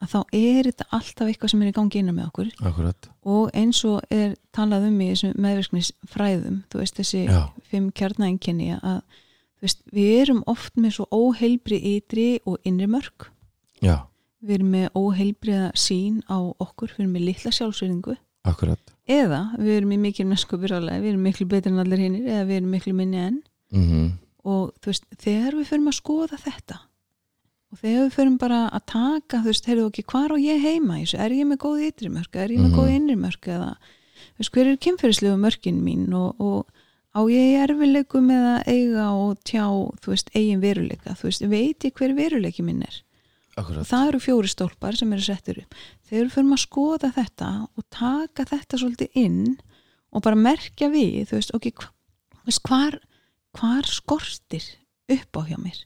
[0.02, 2.48] að þá er þetta alltaf eitthvað sem er í gangi innan með okkur.
[2.66, 7.42] Akkurat, og eins og er talað um í þessum meðvirknisfræðum þú veist þessi Já.
[7.70, 9.02] fimm kjarnæðinkenni að
[9.62, 13.28] veist, við erum oft með svo óheilbri ytri og innri mörg
[13.82, 14.02] já,
[14.42, 18.80] við erum með óheilbriða sín á okkur, við erum með litla sjálfsverðingu akkurat.
[19.06, 22.46] Eða við erum í mikil mennsku byrjálega, við erum miklu betur en allir hinnir eða
[22.48, 23.40] við erum miklu minni enn
[23.72, 24.10] mm
[24.42, 26.76] og þú veist, þegar við förum að skoða þetta
[27.72, 30.96] og þegar við förum bara að taka, þú veist, heyrðu ekki hvar á ég heima
[30.98, 32.78] í þessu, er ég með góð ytri mörg er ég með Mhm.
[32.80, 33.68] góð innri mörg eða
[34.40, 36.66] veist, hver er kynferðislegu mörkin mín og, og
[37.14, 39.64] á ég í erfileikum með að eiga og tjá,
[40.02, 41.14] þú veist, eigin veruleika?
[41.14, 42.98] Þú veist, veit ég hver veruleiki minn er
[43.52, 45.74] og akkurat, það eru fjóri stólpar sem eru settur upp.
[46.08, 49.56] Þegar við förum að skoða þetta og taka þetta svolítið inn
[50.12, 51.68] og bara merkja við þú veist, ok,
[52.46, 52.98] veist, hvar
[53.56, 54.64] hvar skortir
[55.12, 55.80] upp á hjá mér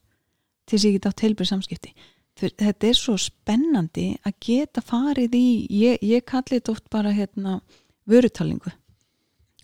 [0.67, 1.93] til þess að ég geta átt heilbrið samskipti?
[2.41, 7.15] Veist, þetta er svo spennandi að geta farið í ég, ég kalli þetta oft bara
[7.15, 7.61] hérna
[8.07, 8.71] vörutalningu.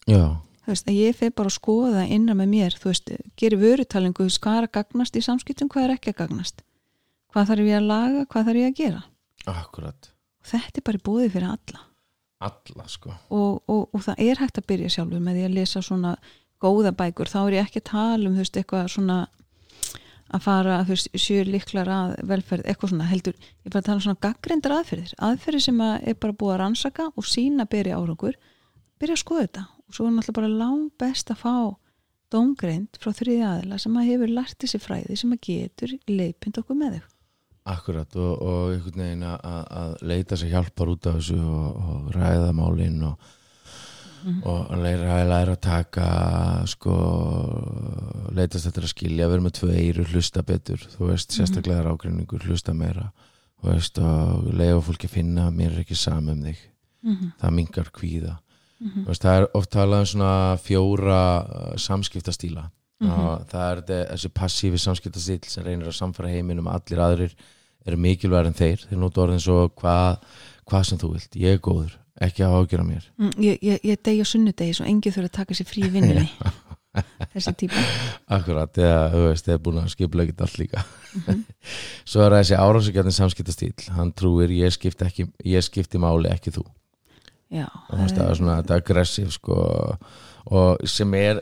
[0.09, 0.41] Já.
[0.63, 3.63] Þú veist, að ég fer bara að skoða innan með mér, þú veist, gerir
[4.63, 6.63] er að gagnast í samskiptum, hvað er ekki að gagnast
[7.33, 9.03] hvað þarf ég að laga, hvað þarf ég að gera?
[9.53, 10.13] Akkurat,
[10.47, 11.83] þetta er bara búið fyrir alla.
[12.43, 13.13] Alla sko.
[13.31, 16.17] Og, og, og það er hægt að byrja sjálfur með því að lesa svona
[16.63, 17.31] góða bækur.
[17.31, 19.19] Þá er ég ekki að tala um þú veist, eitthvað svona
[20.33, 23.11] að fara þú veist, sjö líklar að velferð eitthvað svona.
[23.11, 26.39] Heldur, ég er bara að tala um svona gaggrindar aðferðir, aðferðir sem að er bara
[26.41, 28.41] búið að rannsaka og sína byrja árangur.
[29.03, 29.65] Byrja að skoða þetta.
[29.87, 31.55] Og svo er náttúrulega bara langt best að fá
[32.33, 36.79] dómgreind frá þriði aðila sem að hefur lært þessi fræði sem að getur leipind okkur
[36.79, 37.12] með þau
[37.63, 42.51] Akkurat og, og einhvern veginn að, leita sér hjálpar út af þessu og, og ræða
[42.59, 43.29] málin og,
[44.51, 46.07] og læra, læra að taka
[46.73, 46.97] sko
[48.35, 52.49] leitast þetta að skilja, vera með tvö eiru hlusta betur, þú veist, sérstaklega er ágreiningur
[52.49, 53.13] hlusta meira,
[53.63, 56.59] þú veist og leiða fólki að finna mér er ekki sam um þig,
[57.03, 57.33] mm -hmm.
[57.41, 58.37] það mingar kvíða,
[58.83, 62.73] þú veist, það er oft talað um svona fjóra uh,
[63.03, 67.37] samskiptastíla og það er þessi passífi samskiptastíl sem reynir að samfara heiminum allir aðrir
[67.87, 68.87] eru mikilvægur en þeir.
[68.89, 70.23] Þeir nota orðin svo hvað
[70.71, 73.09] hva sem þú vilt, ég er góður, ekki að ágjöra mér.
[73.19, 75.91] Mm, ég, ég, ég degi á sunnudegi svo engið þurfa að taka sér frí í
[75.93, 76.29] vinnunni.
[77.33, 77.83] Þessi típa.
[78.37, 80.83] Akkurat, þeir er búin að skipla ekkert allt líka.
[82.11, 86.53] Svo er það þessi árásugjarnin samskiptastíl Hann trúir, ég skipti, ekki, ég skipti máli, ekki
[86.53, 86.67] þú.
[87.53, 89.57] Já, veist, það er svona, þetta aggressiv sko,
[90.53, 91.41] og sem er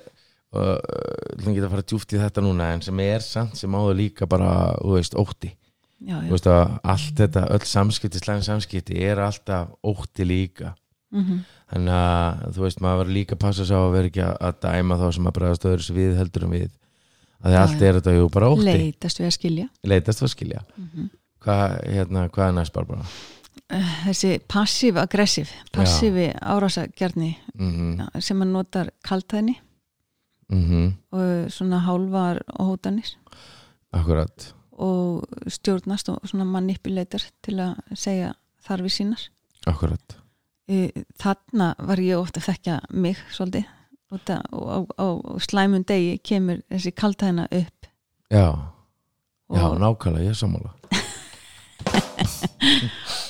[0.56, 0.76] uh,
[1.40, 4.28] þú getur að fara djúft í þetta núna en sem er samt sem áður líka
[4.30, 5.54] bara, þú veist, ótti.
[6.00, 6.28] Já, já.
[6.32, 10.74] veist að allt þetta, öll samskipti slæðin samskipti er alltaf ótti líka.
[11.14, 14.22] Mm þannig að þú veist, maður verður líka að passa sig á að vera ekki
[14.26, 16.72] að, að dæma þá sem að bregðast öðru sem við heldur um við.
[17.40, 18.64] Að því Já, allt er þetta jú bara ótti.
[18.66, 19.66] Leitast við að skilja.
[19.86, 20.64] Leitast að skilja.
[20.74, 21.06] Mm
[21.44, 23.04] hvað, hérna, hvað er næst bara
[24.04, 29.56] þessi passiv-aggressiv passivi árásagjarni mm sem hann notar kaltæðni
[30.50, 30.94] -hmm.
[31.12, 33.16] og svona hálfar hótanir.
[33.92, 34.54] Akkurat.
[34.72, 38.34] Og stjórnast og svona manipuleitar til að segja
[38.64, 39.28] þarfi sínar.
[39.66, 40.16] Akkurat.
[40.68, 43.64] Eh, þarna var ég ofta að þekka mig svolítið.
[44.10, 44.20] Og,
[44.52, 45.08] og á, á
[45.38, 47.86] slæmun degi kemur þessi kaltæðina upp.
[48.30, 48.54] Já,
[49.50, 50.70] já, nákvæmlega, ég sammála.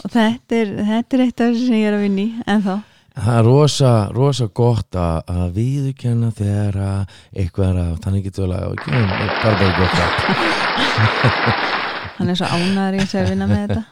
[0.05, 2.75] Og þetta er, þetta er eitt af þessu sem ég er að vinni en þá
[3.17, 8.47] það er rosa, rosa gott að, að viðurkenna þegar að eitthvað er að þannig getur
[8.47, 8.91] vel að ekki,
[9.43, 10.13] bara bara gott að
[12.21, 13.85] hann er svo ánæður í að vinna með þetta.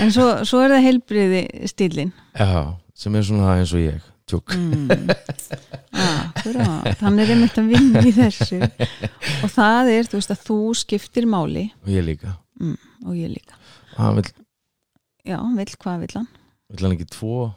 [0.00, 2.62] En svo, svo er það heilbriði stílin já,
[2.96, 5.10] sem er svona eins og ég tjók, mm.
[6.00, 8.60] Akkurát, hann er einmitt að vinna í þessu.
[9.42, 11.66] Og það er, þú veist að þú skiptir máli.
[11.82, 12.36] Og ég líka.
[12.62, 13.58] Mm, og ég líka.
[13.98, 14.30] Vill,
[15.26, 16.30] já, vill hvað vill hann?
[16.70, 17.50] vill hann ekki tvo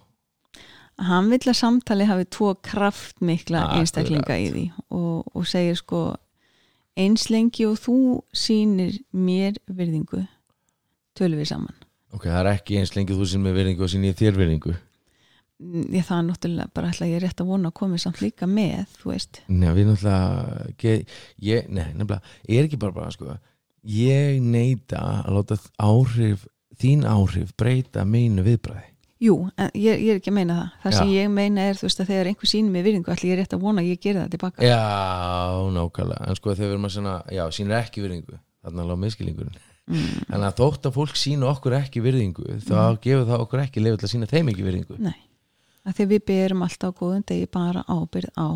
[1.02, 3.80] hann vill að samtali hafi tvo kraftmikla Akkurat.
[3.82, 6.04] einstaklinga í því og, og segir sko
[7.00, 7.98] eins lengi og þú
[8.38, 10.24] sýnir mér virðingu
[11.18, 11.78] tölum við saman.
[12.14, 14.76] Ok, það er ekki eins lengi þú sem er virðingu og ég þér virðingu.
[15.64, 18.50] Mm, ég það er náttúrulega bara ætla ég rétt að vona að komi samt líka
[18.50, 19.42] með, þú veist.
[19.50, 20.70] Nei, við náttúrulega
[21.42, 23.38] ég, Nei, nefnilega, ég er ekki bara bara sko,
[23.90, 26.48] ég neita að láta áhrif,
[26.82, 28.93] þín áhrif breyta mínu viðbræði
[29.24, 30.72] Jú, en ég, ég er ekki að meina það.
[30.84, 31.18] Það sem Já.
[31.22, 33.62] ég meina er, þú veist, að þegar einhver sýnir mér virðingu ætla ég rétt að
[33.64, 34.80] vona að ég gera það tilbaka Já,
[35.78, 36.26] nákvæmlega.
[36.28, 38.40] En sko þegar að svona, já, sýnir ekki virðingu.
[38.64, 39.56] Þannig að lág miskilingurinn
[39.92, 43.84] mm, En að þótt að fólk sína okkur ekki virðingu Þá gefur það okkur ekki
[43.84, 45.00] til að sína þeim ekki virðingu.
[45.04, 45.18] Nei,
[45.84, 48.48] að því við berum alltaf góðum degi bara ábyrð á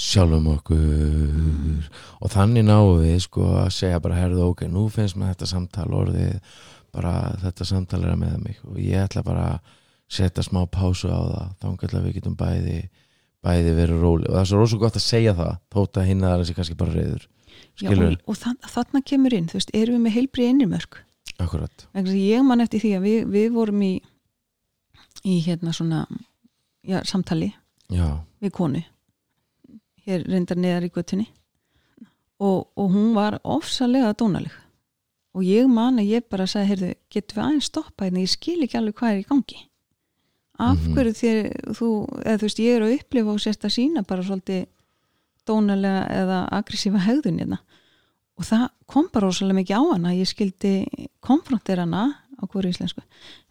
[0.00, 1.88] Sjálfum okkur.
[2.24, 5.90] Og þannig náum við sko að segja bara herðu ok, nú finnst mér þetta samtal
[5.92, 6.38] orðið
[6.94, 8.62] bara þetta samtal er að með mig.
[8.70, 9.74] Og ég ætla bara að
[10.10, 11.66] setja smá pásu á það þá
[12.00, 12.78] að við getum bæði
[13.40, 16.24] bæði verið róli og það er svo rosa gott að segja það þótt að hinn
[16.24, 17.28] að það sé kannski bara reyður
[17.80, 20.50] Já, og, og þann, þarna kemur inn, veist, erum við með heilbrið
[22.12, 23.92] að ég man eftir því að við, við vorum í
[25.24, 26.02] í hérna svona
[26.84, 27.50] já, samtali
[27.92, 28.82] já, við konu
[30.04, 31.28] hér reyndar neðar í göttunni
[32.40, 34.52] og, og hún var ofsalega dónaleg.
[35.36, 38.56] Og ég man að ég bara sagði, heyrðu, getum við aðeins stoppa hérna, ég skil
[38.64, 39.60] ekki alveg hvað er í gangi
[40.60, 40.94] af Mhm.
[40.96, 41.88] hverju þér þú,
[42.24, 44.66] eða þú veist, ég er að upplifa og sérst að sína bara svolítið
[45.48, 47.58] dónalega eða aggressífa hegðun hérna.
[48.40, 50.74] Og það kom bara rosalega mikið á hana ég skildi
[51.24, 52.02] konfrontir hana
[52.40, 53.02] á hverju íslensku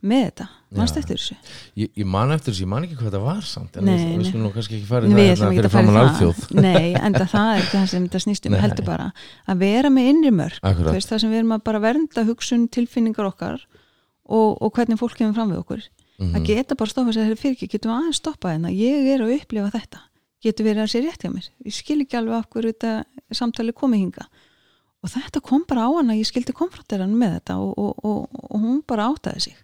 [0.02, 1.36] með þetta, mannst eftir þessu?
[1.78, 4.16] Ég, ég man eftir þessu, ég man ekki hvað það var samt en Nei, við,
[4.18, 6.40] við skulum nú kannski ekki Við það ætlum ekki fyrir að fara framan í alþjóð.
[6.48, 8.62] Það Nei, enda það er það sem þetta snýst um Nei.
[8.64, 9.12] heldur bara
[9.54, 10.58] að vera með innri mörg
[10.90, 13.62] veist, það sem við erum að bara vernda hugsun tilfinningar okkar
[14.26, 15.86] og, og hvernig fólk kemur fram við okkur
[16.20, 16.36] Mhm.
[16.36, 18.70] að geta bara stoppa sér fyrir ekki, getum aðeins stoppa hérna?
[18.76, 20.00] Ég er að upplifa þetta.
[20.44, 21.50] Getur verið að sé rétt hjá mér?
[21.66, 24.28] Ég skil ekki alveg af hverju þetta samtali komið hinga
[25.04, 28.40] og þetta kom bara á hana ég skildi konfrontir hann með þetta og, og, og,
[28.52, 29.56] og hún bara áttaði sig.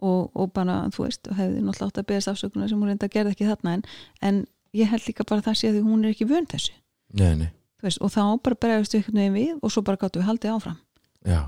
[0.00, 3.14] Og, og bara, þú veist hefði náttúrulega átt að beðast afsökunar sem hún reynda að
[3.16, 3.84] gera ekki þarna en,
[4.20, 4.40] en
[4.76, 6.74] ég held líka bara að það sé að hún er ekki vönd þessu.
[7.16, 7.48] Nei, nei,
[7.84, 10.52] veist, og þá bara bregðast við einhvern veginn við og svo bara gáttu við haldið
[10.52, 10.76] áfram.
[11.24, 11.40] Já,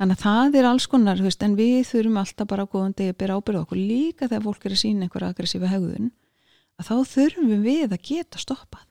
[0.00, 3.12] þannig að það er alls konar, veist, en við þurfum alltaf bara á góðan degi
[3.12, 3.80] að bera ábyrða okkur.
[3.80, 6.08] Líka þegar fólk er að sína einhverja aggressífa hegðun
[6.80, 8.86] að þá þurfum við að geta stoppað.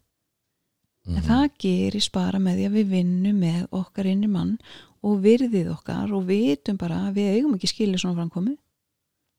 [1.10, 1.16] Mhm.
[1.18, 4.58] en það gerist bara með því að við vinnum með okkar inni mann
[5.02, 8.58] og virðið okkar og vitum bara að við eigum ekki skilið svona framkomi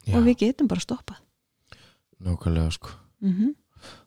[0.09, 1.21] já, og við getum bara stoppað.
[2.19, 2.97] Nákvæmlega sko.
[3.21, 3.55] Mm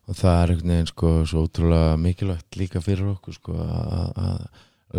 [0.04, 4.44] og það er einhvern veginn sko svo ótrúlega mikilvægt líka fyrir okkur sko að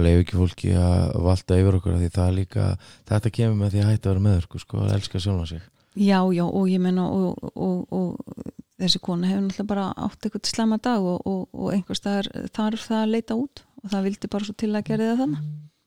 [0.04, 2.68] leiðu ekki fólki að valda yfir okkur því það líka,
[3.10, 5.66] þetta kemur með því að hætta að vera með okkur sko, að elska sjálfa sig.
[5.96, 8.50] Já, já, og ég menna og, og, og
[8.82, 12.88] þessi kona hefur náttúrulega bara átt eitthvað slemma dag og, og, og einhvers staðar þarf
[12.90, 15.46] það að leita út og það vildi bara svo til að gera það þannig.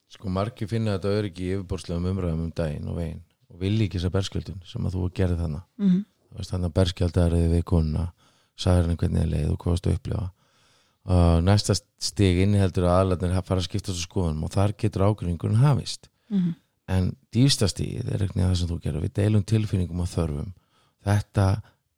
[0.09, 3.21] Sko margir finna þetta öryggi í yfirborðslegum umræðum um daginn og veginn
[3.53, 6.49] og vilja ekki þessa berskjöldun sem að þú gerði þannig mm -hmm.
[6.49, 8.05] þannig að berskjöldaðriði við konuna
[8.57, 10.25] sagði henni hvernig þið leið og hvað varstu að upplifa
[11.09, 15.07] og næsta stig inni heldur að aðlarnir fara að skipta svo skoðunum og þar getur
[15.09, 16.11] ágreiningurinn hafist.
[16.31, 16.55] Mm
[16.89, 19.03] en dýfsta stíð er ekki það sem þú gerir.
[19.05, 20.55] Við deilum tilfinningum og þörfum.
[21.05, 21.45] Þetta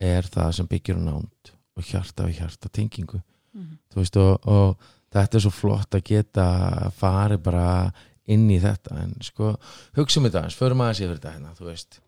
[0.03, 3.21] er það sem byggir hún ánd og hjarta við hjarta tengingu
[3.55, 3.79] Mhm.
[3.93, 4.77] þú veist og, og
[5.15, 7.93] þetta er svo flott að geta farið bara
[8.27, 8.99] inn í þetta.
[9.03, 9.57] En sko
[9.95, 12.01] hugsa um þetta eins, förum aðeins yfir þetta hérna þú veist.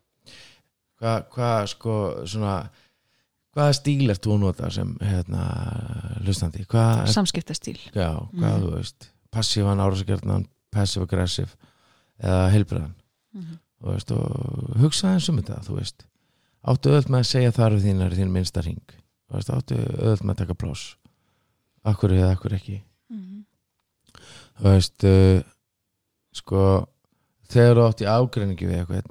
[0.99, 2.69] Hvað hva, sko svona
[3.53, 5.43] hvaða stíl ert þú að nota sem hérna
[6.23, 6.65] hlustandi?
[7.13, 7.77] Samskiptastíl.
[7.93, 8.63] Já, hvað Mhm.
[8.63, 11.53] þú veist passívan árásagjarnan, passive-aggressive
[12.21, 12.95] eða heilbriðan
[13.33, 16.05] mm veist, og hugsa aðeins um þetta þú veist,
[16.65, 18.81] áttu öll með að segja þarf þínar í þín minnsta ring
[19.33, 20.95] veist, áttu öll með að taka plás
[21.83, 22.81] akkur eða akkur ekki?
[24.57, 25.41] Þú veist uh,
[26.33, 26.87] sko
[27.51, 29.01] þegar þú átt í ágreiningi við eitthvað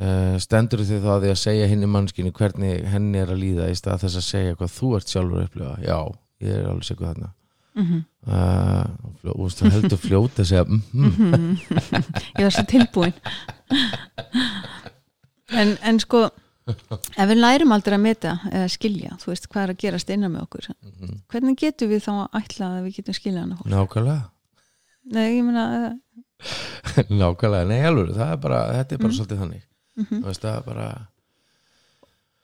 [0.00, 3.70] uh, stendur þið þá að því að segja henni mannskinu hvernig henni er að líða
[3.70, 5.76] í stað þess að segja hvað þú ert sjálfur að upplifa?
[5.84, 5.98] Já,
[6.46, 7.34] ég er alveg segjuð þarna.
[7.78, 8.84] Mm uh,
[9.30, 11.56] og þú veist, þú heldur fljóta að segja mm -hmm.
[12.38, 13.12] ég var svo tilbúin.
[15.50, 16.30] En, en sko
[17.16, 20.32] ef við lærum aldrei að meta eða skilja, þú veist, hvað er að gerast innan
[20.32, 20.68] með okkur
[21.30, 23.70] hvernig getum við þá að ætla að við getum skilja hana fólk?
[23.70, 24.30] nákvæmlega.
[25.04, 25.96] Nei, ég meina
[27.22, 29.69] nákvæmlega, nei alveg, það er bara þetta er bara svolítið þannig
[30.00, 30.90] mm þú veist, það bara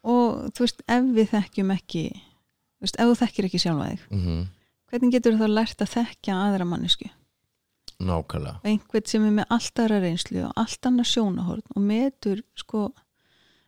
[0.07, 4.07] og þú veist, ef við þekkjum ekki þú veist, ef þú þekkir ekki sjálfa þig
[4.11, 4.45] mm
[4.87, 7.09] hvernig getur þú þá lært að þekkja aðra mannesku
[7.97, 8.61] nákvæmlega.
[8.65, 12.89] Einhvern sem er með allt aðra reynslu og allt annað sjónahorn og metur sko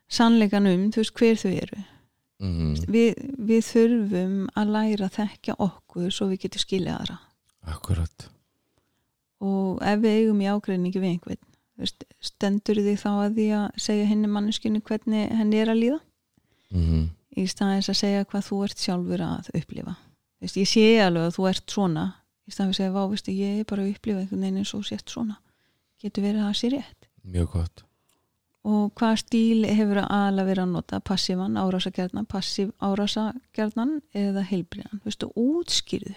[0.09, 1.85] sannleikan um, þú veist, hver þau eru.
[2.39, 3.17] Mm við,
[3.49, 7.19] við þurfum að læra að þekkja okkur svo við getum skilja aðra.
[7.69, 8.29] Akkurat.
[9.43, 11.43] Og ef við eigum í ágreiningi við einhvern
[12.25, 16.01] stendur þig þá að því að segja henni manneskinu hvernig henni er að líða?
[16.75, 17.07] Mm
[17.39, 19.97] í staðins að segja hvað þú ert sjálfur að upplifa.
[20.43, 22.07] Veist, ég sé alveg að þú ert svona.
[22.49, 24.87] Í staðin að segja, vá, veistu, ég er bara að upplifa einhvern veginn eins og
[24.89, 25.37] sért svona.
[26.03, 27.09] Getur verið að það sé rétt.
[27.29, 27.85] Mjög gott.
[28.69, 31.01] Og hvaða stíl hefur aðalega verið að nota?
[31.05, 36.17] Passívan, árásagerðnan, passív árásagerðnan eða heilbriðan, þú veistu, útskýrðu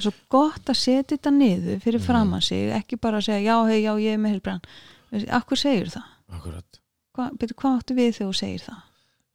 [0.00, 2.06] svo gott að setja þetta niður fyrir Mhm.
[2.06, 5.86] framann sig, ekki bara að segja já, hei, já, ég er með heilbriðan akkur segir
[5.94, 6.04] það?
[6.34, 6.80] akkurat.
[7.14, 8.82] Hva, betur, hvað áttu við þegar þú segir það?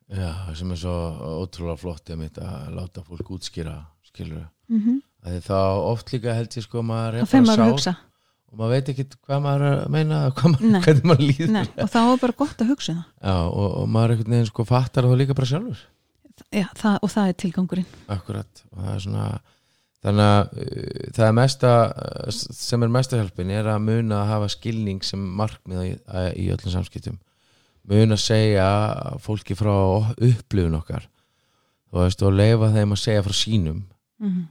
[0.09, 0.95] Já, sem er svo
[1.45, 5.01] ótrúlega flott einmitt að láta fólk útskýra skilur Mm -hmm.
[5.25, 5.55] að þá
[5.91, 7.95] oft líka held ég sko maður er bara að sá
[8.51, 11.49] og maður veit ekki hvað maður að meina maður, hvernig maður líður.
[11.49, 13.03] Nei, og þá er bara gott að hugsa það.
[13.23, 15.77] Já, og, og maður einhvern veginn sko fattar það líka bara sjálfur.
[16.51, 17.85] Já, það, og það er tilgangurinn.
[18.09, 19.39] Akkurat og það er svona
[20.05, 21.71] þannig að uh, það er mesta
[22.35, 25.95] sem er mesta hjálpin er að muna að hafa skilning sem markmið í,
[26.45, 27.19] í öllum samskiptum
[27.89, 28.67] muna að segja
[29.23, 29.73] fólki frá
[30.13, 31.07] upplifun okkar
[31.89, 34.45] þú veist, og leifa þeim að segja frá sínum mm -hmm.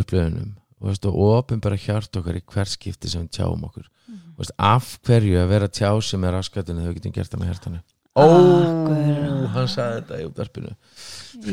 [0.00, 4.20] upplifunum og, veist, og opinbara hjart okkar í hvert skipti sem við tjáum okkur mm.
[4.38, 7.80] veist, af hverju að vera tjá sem er raskatinu þau getum gert hann að hjartanu
[8.16, 9.48] ó, Akkurat.
[9.54, 10.72] hann sagði þetta í útvarpinu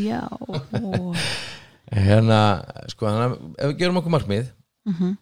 [0.07, 1.15] Já og,
[1.91, 2.39] hérna,
[2.91, 4.51] sko, að ef við gerum okkur markmið
[4.87, 5.15] mm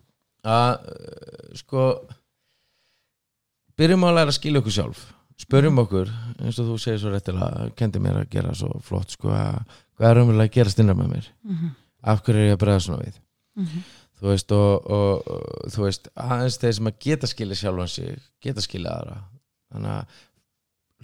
[0.45, 1.83] að uh, sko
[3.79, 4.99] byrjum að læra að skilja okkur sjálf.
[5.41, 9.33] Spörjum okkur, eins og þú segir svo réttilega kendi mér að gera svo flott sko,
[9.35, 9.57] að
[9.97, 11.29] hvað er umverulega að gerast innan með mér?
[12.05, 13.17] Af hverju er ég að bregða svona við?
[14.15, 18.21] Þú veist og, og, og þú veist aðeins þeir sem að geta skilja sjálfan sig
[18.45, 19.17] geta skilja aðra.
[19.73, 20.21] Þannig að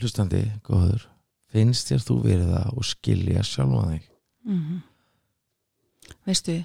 [0.01, 1.07] hlustandi, góður
[1.51, 4.07] finnst þér þú verið það og skilja sjálfan þig?
[4.47, 4.79] Mhm.
[6.25, 6.57] Veistu,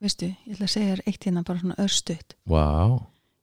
[0.00, 2.36] veistu, ég ætla að segja þér eitt hérna bara svona örstutt.
[2.46, 3.00] wow.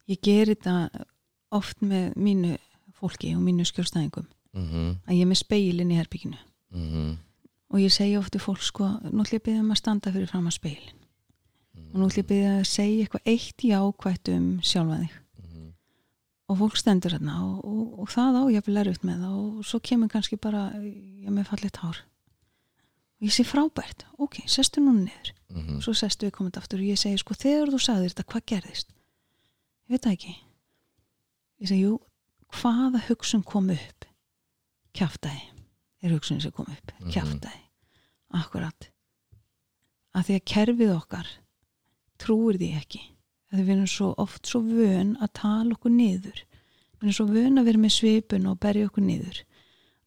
[0.07, 1.05] Ég geri þetta
[1.51, 2.57] oft með mínu
[2.93, 4.95] fólki og mínu skjólstæðingum mm -hmm.
[5.07, 6.37] að ég er með speilin í herbygginu
[6.71, 7.17] Mm
[7.71, 10.11] og ég segja oft til fólk sko, nú ætlum ég að byrja um að standa
[10.11, 10.99] fyrir fram að speilin
[11.91, 15.71] og nú ætlum ég að byrja að segja eitthvað eitt jákvætt um sjálfa þig -hmm.
[16.47, 19.35] og fólk stendur hérna og, og, og það á ég að byrja erfitt með það
[19.39, 21.97] og svo kemur kannski bara ég með fallit hár
[23.21, 25.33] og ég sé frábært, ok, sestu nú niður.
[25.51, 25.81] Mm -hmm.
[25.81, 28.87] svo sestu við komandi aftur og ég segi sko þegar þú sagðir þetta, hvað gerðist?
[29.87, 30.35] Ég veit það ekki.
[31.59, 31.99] Ég segi, jú,
[32.51, 34.05] hvaða hugsun kom upp?
[34.93, 35.41] Kjaftaði
[36.01, 36.91] er hugsunin sem kom upp?
[36.99, 37.11] Mhm.
[37.11, 37.61] kjaftaði,
[38.29, 38.89] akkurat
[40.15, 41.27] að því að kerfið okkar
[42.21, 43.01] trúir því ekki.
[43.51, 46.43] Að við erum svo oft svo vön að tala okkur niður.
[46.99, 49.41] Við erum svo vön að vera með svipun og berja okkur niður.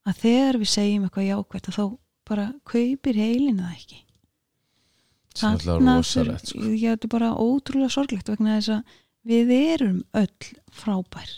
[0.04, 1.84] Að þegar við segjum eitthvað jákvært að þá
[2.28, 4.00] bara kaupir heilin það ekki?
[5.34, 6.60] Þarna rosalegt sko.
[6.62, 8.92] þetta er bara ótrúlega sorglegt vegna þess að
[9.26, 11.32] við erum öll frábær.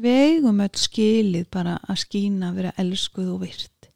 [0.00, 3.90] Við eigum öll skilið bara að skína að vera elskuð og virt.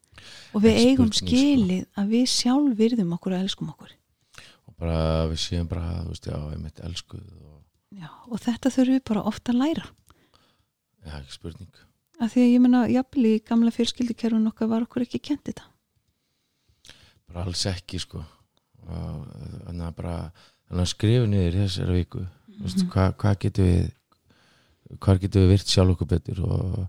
[0.53, 1.27] Og við Ekki eigum sko.
[1.29, 3.95] skilið að við sjálf virðum okkur og elskum okkur.
[4.69, 7.57] Og bara við séum bara, þú veist, já, ég mitt elskuð og,
[7.91, 9.87] Já, og þetta þurfum við bara ofta að læra.
[11.01, 11.73] Já, ekki spurning.
[12.21, 15.70] Af því að ég menna, jafnvel í gamla fjölskyldukerfun okkar var okkur ekki kent þetta
[17.31, 18.25] bara alls ekki, sko.
[18.91, 19.25] Og
[19.67, 20.19] þannig að bara
[20.69, 22.21] þannig að skrifa niður í þessari viku.
[22.21, 22.91] Mm Mhm.
[22.93, 23.91] hvað hva getum við
[25.01, 26.41] hvað getum við virt sjálf okkur betur?
[26.45, 26.87] Og,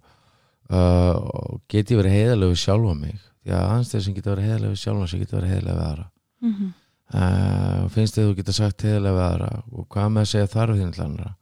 [0.71, 3.19] uh, og geti verið heiðalegu sjálfa mig.
[3.41, 6.07] Því að aðeins þeir sem geta verið heiðalegu sjálfa sig geta verið heiðalegu aðra.
[6.41, 6.73] Mm -hmm.
[7.13, 9.63] uh, finnst þið þú geta sagt heiðalegu aðra.
[9.71, 11.35] Og hvað með að segja þarf þín til annara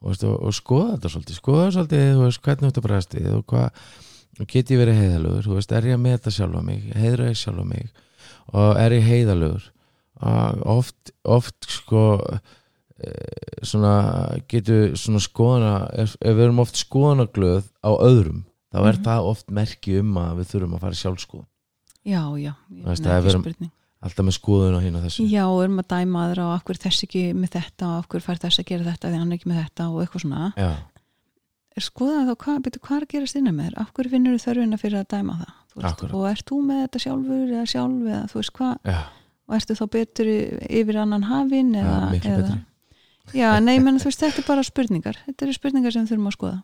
[0.00, 1.36] og, og, og skoða þetta svolítið.
[1.40, 3.70] Skoða svolítið, þú veist, hvernig þetta bregðast við og hvað,
[4.40, 6.90] og get ég verið heiðalugur þú veist, er ég að meta sjálfa mig?
[6.94, 7.88] Heiðra ég sjálfa mig
[8.52, 9.70] og er ég heiðalugur
[10.24, 12.02] og oft, oft sko
[13.02, 13.94] eh, svona
[14.48, 15.72] getur svona skoðana
[16.04, 19.04] ef, ef við erum oft skoðanaglöð á öðrum þá er Mhm.
[19.06, 21.44] það oft merki um að við þurfum að fara sjálfskoð
[22.04, 22.52] já, já,
[22.84, 23.70] það er ekki spurning.
[24.04, 25.24] alltaf með skoðun á hinn og þessu.
[25.30, 27.86] Já, og erum að dæma aðra og akkur þess ekki með þetta?
[27.88, 29.86] Og akkur fær þess að gera þetta því hann er ekki með þetta?
[29.88, 30.52] og eitthvað svona.
[30.60, 30.72] Já,
[31.80, 33.86] skoða þá hvað, betur hvað er að gerast innan með þér?
[33.96, 37.44] Hverju finnur þú þörfina fyrir að dæma það veist, og ert þú með þetta sjálfur
[37.48, 38.74] eða sjálf eða þú veist hvað?
[38.92, 39.00] Já,
[39.44, 42.56] og ertu þá betur yfir annan hafin eða, miklu eða,
[43.36, 45.20] já, nei, menn þú veist, þetta er bara spurningar.
[45.26, 46.58] Þetta eru spurningar sem þurfum að skoða.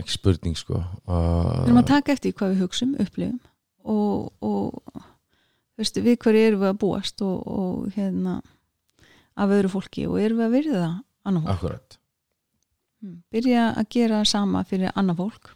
[0.00, 0.80] Ekki spurning sko.
[0.80, 3.40] Við þurfum að taka eftir hvað við hugsum, upplifum
[3.90, 5.04] og, og
[5.80, 8.40] veist, við hverju erum við að búast og, og hérna
[9.40, 10.90] af öðru fólki og erum við að virða
[11.26, 11.56] annar fólk.
[11.56, 11.96] Akkurat.
[13.00, 13.22] Mm.
[13.32, 15.54] byrja að gera sama fyrir annað fólk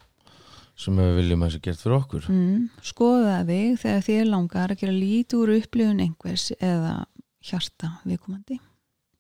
[0.76, 2.30] sem við viljum að þessu gert fyrir okkur.
[2.32, 2.64] Mm.
[2.82, 6.96] skoða þig þegar þér langar að gera lítið úr upplifun einhvers eða
[7.44, 8.58] hjarta viðkomandi.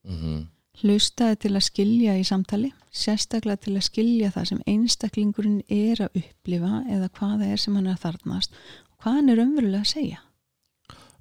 [0.08, 0.42] Mm
[0.82, 6.20] hlustaði til að skilja í samtali sérstaklega til að skilja það sem einstaklingurinn er að
[6.22, 8.60] upplifa eða hvað það er sem hann er að þarnast
[9.02, 10.20] hvað hann er umverulega að segja.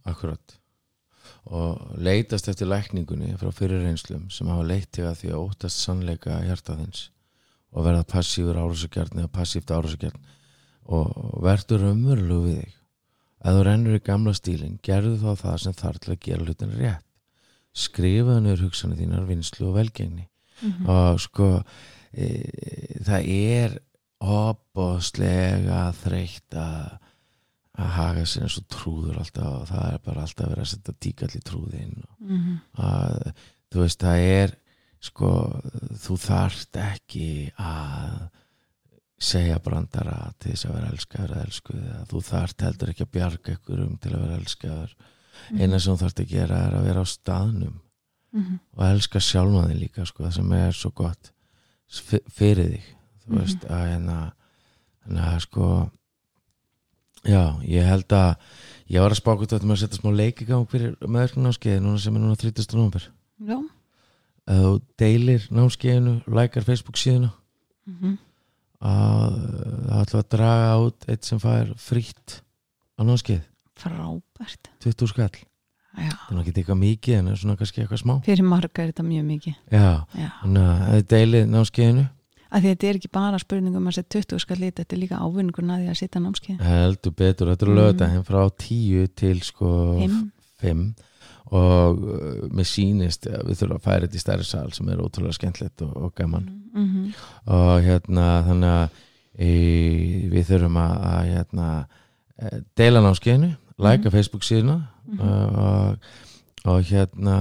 [0.07, 0.57] Akkurat.
[1.43, 5.83] Og leitast eftir lækningunni frá fyrir reynslum sem hafa leitt til að því að óttast
[5.83, 7.09] sannleika hjartaðins
[7.73, 10.19] og verða passífur árásakjarn eða passíft árásakjarn
[10.83, 12.75] og verður umverulegu við þig.
[13.43, 16.77] Að þú rennur í gamla stílinn gerðu þá það sem þarf til að gera hlutin
[16.79, 17.07] rétt.
[17.73, 20.27] Skrifaðu niður hugsanir þínar vinslu og velgengni.
[20.61, 21.47] Mm og sko
[22.13, 22.27] e,
[23.03, 23.79] það er
[24.23, 26.99] opbóðslega þreytt að
[27.73, 30.93] að haga sér eins og trúður alltaf og það er bara alltaf verið að setja
[31.01, 32.57] díkall í trúðin og -hmm.
[32.77, 33.31] að
[33.73, 34.53] þú veist það er
[35.03, 35.29] sko
[36.05, 37.27] þú þarft ekki
[37.59, 38.29] að
[39.23, 43.55] segja brandara til þess að vera elskaður eða elskuð þú þarft heldur ekki að bjarga
[43.57, 44.95] ykkur um til að vera elskaður
[45.59, 47.79] eina sem þú þarft að gera er að vera á staðnum
[48.33, 48.55] Mhm.
[48.77, 51.27] og elska sjálfa þig líka sko, það sem er svo gott
[52.33, 52.85] fyrir þig
[53.21, 53.37] þú Mhm.
[53.43, 54.15] veist að hérna
[55.05, 55.91] hérna sko
[57.23, 58.35] já, ég held að
[58.89, 59.21] ég var að
[59.63, 62.73] með að setja smá leik í gang fyrir meðverkning námskeið núna sem er núna 30.
[62.73, 63.07] november
[63.39, 63.59] já
[64.49, 67.31] að þú deilir námskeiðinu lækar Facebook síðuna.
[67.87, 68.17] Mm
[68.83, 69.35] að
[69.87, 72.39] það ætla að draga út eitt sem fær frítt
[72.99, 73.45] á námskeið,
[73.79, 74.71] frábært.
[74.83, 75.37] 20 skall.
[75.93, 78.13] Það er ekki eitthvað mikið en er svona kannski eitthvað smá.
[78.25, 79.55] Fyrir marga er þetta mjög mikið.
[79.69, 80.29] Já, já.
[80.41, 82.05] þannig að þið deilið námskeiðinu?
[82.53, 85.21] Að því þetta er ekki bara spurningum að setja 20 skall lit þetta er líka
[85.21, 86.59] ávinningur að því að setja námskeið.
[86.67, 87.77] Heldur betur, þetta er Mm.
[87.77, 87.79] mm.
[87.79, 89.69] lögða frá 10 til sko
[90.01, 90.31] Fimm.
[90.61, 90.83] 5
[91.53, 95.01] og uh, mér sýnist að við þurfum að færa þetta í stærri sal sem er
[95.03, 97.11] ótrúlega skemmtilegt og, og gaman mm -hmm.
[97.57, 98.89] og hérna þannig að
[99.37, 99.51] e,
[100.33, 101.67] við þurfum að, að hérna,
[102.37, 104.11] eh, deila námskeiðinu læka Mhm.
[104.11, 105.19] Facebook síðuna Mhm.
[105.19, 105.97] og,
[106.65, 107.37] og hérna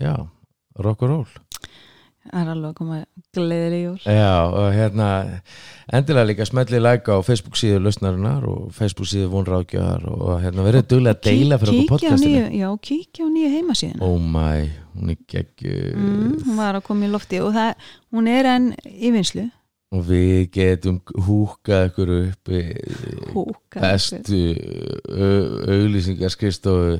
[0.00, 0.28] já,
[0.78, 1.26] rock and roll
[2.30, 2.98] það er alveg að koma
[3.36, 3.98] gleðileg jól.
[4.04, 5.08] Já, og hérna
[5.92, 10.88] endilega líka smelli like á Facebook síðu lausnarinnar og Facebook síðu vonráðgjöðar og hérna verið
[10.92, 12.32] duglega að deila fyrir okkur podcastinu.
[12.32, 14.02] nýju- já, kíkja á nýju heimasíðuna.
[14.02, 17.74] Oh my, hún er geggju mm, hún var að koma í lofti og það,
[18.12, 19.46] hún er enn í vinslu
[19.94, 20.96] og við getum
[21.28, 22.62] húkað ykkur upp í
[23.32, 24.40] Húka bestu
[25.66, 26.96] auglýsingarskristofu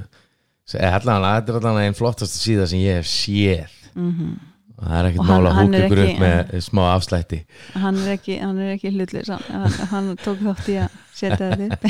[0.66, 3.74] þetta er allan einn flottasta síða sem ég hef séð.
[3.94, 4.32] Mm -hmm.
[4.76, 7.40] Og það er ekkert Og mála að húka ykkur upp með smá afslætti.
[7.74, 8.38] Hann er ekki,
[8.76, 11.82] ekki hlutlis hann, hann tók þátt í að setja þetta upp.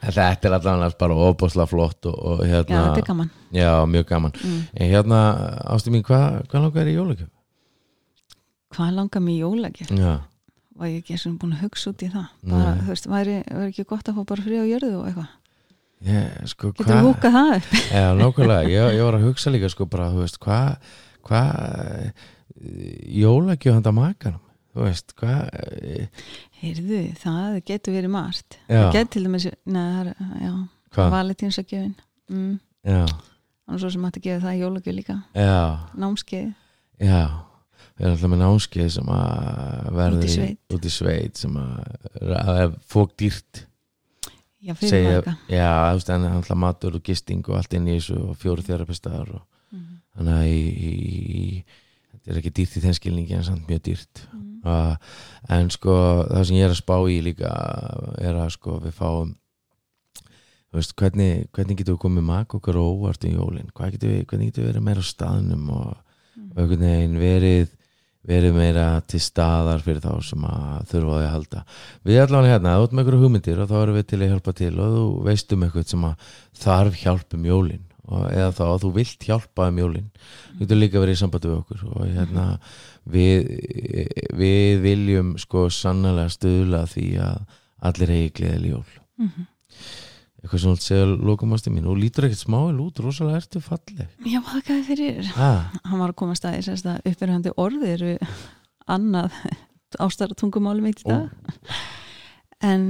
[0.00, 3.34] Þetta er allan bara óbúslega flott og, og já, hérna þetta er gaman.
[3.54, 4.32] Já, mjög gaman.
[4.40, 4.62] mm.
[4.74, 5.20] En hérna,
[5.74, 7.30] ástu mín, hvað hva langar er í jólagjöf?
[8.74, 9.90] hvað langar mér í jólagjöf?
[9.98, 10.12] Já,
[10.80, 12.28] var ég ekki svona búin að hugsa út í það.
[12.50, 15.28] Bara, þú veist, væri, væri ekki gott að fá bara frí á jörðu og eitthvað
[16.06, 17.72] ég, sko, getur við húkað það upp?
[17.98, 20.94] Já, nákvæmlega, ég, ég var að hugsa líka, sko, bara, þú veist, hvað,
[21.28, 22.22] hvað,
[23.20, 24.42] jólagjöf handa makanum,
[24.74, 25.42] þú veist, hvað,
[25.80, 26.30] eh,
[26.62, 28.58] heyrðu, það getur verið margt.
[28.66, 28.78] Já.
[28.78, 30.54] það getur til dæmis neða, já,
[30.96, 31.94] hvað, valentínsagjöfin
[32.30, 32.56] mm.
[32.88, 35.20] já, þannig svo sem hætti að gefa það jólagjöf líka.
[35.36, 35.62] Já,
[36.00, 36.50] námskeið.
[37.00, 37.22] Já,
[37.96, 40.62] við erum alltaf með námskeið sem að verður Út í sveit.
[40.76, 42.06] út í sveit sem að,
[42.40, 43.66] að fók dýrt
[44.62, 48.18] já, segja, já, þú veist, en alltaf matur og gisting og allt inn í þessu
[48.30, 49.42] og fjóru þerapistar og
[49.72, 49.98] Mhm.
[50.16, 50.92] þannig að í, í,
[51.40, 51.64] í,
[52.12, 54.60] þetta er ekki dýrt í þeim skilningi en samt mjög dýrt Mhm.
[54.66, 54.96] uh,
[55.48, 55.94] en sko
[56.30, 57.50] það sem ég er að spá í líka
[58.20, 59.36] er að sko við fáum
[60.70, 64.26] þú veist, hvernig, hvernig getum við komið mak okkar óvart um jólin Hvað getum við,
[64.26, 65.96] hvernig við verið meira á staðnum og,
[66.56, 67.68] einhvern veginn verið
[68.28, 71.62] verið meira til staðar fyrir þá sem að þurfa að halda.
[72.06, 74.54] Við allavega hérna, þú ert með einhverju hugmyndir og þá erum við til að hjálpa
[74.58, 76.26] til og þú veist um eitthvað sem að
[76.64, 80.10] þarf hjálp um jólin og, eða þá að þú vilt hjálpa um jólin.
[80.50, 82.46] Þú getur líka verið í sambandi við okkur og hérna
[83.10, 83.54] við,
[84.42, 87.56] við viljum sko sannlega stuðla því að
[87.90, 88.90] allir eigi gleðileg jól.
[89.20, 89.48] Mhm.
[90.40, 91.88] Eitthvað sem þú segja lókumasti mín?
[91.90, 94.06] Og lítur ekkert smáil út, rosalega ertu falleg.
[94.24, 95.32] Já, þakkaði fyrir?
[95.36, 98.14] Ah, hann var að koma að staði sérst að uppverðandi orði eru
[98.90, 99.36] annað
[100.00, 101.28] ástæra tungumáli mitt í dag.
[102.64, 102.86] En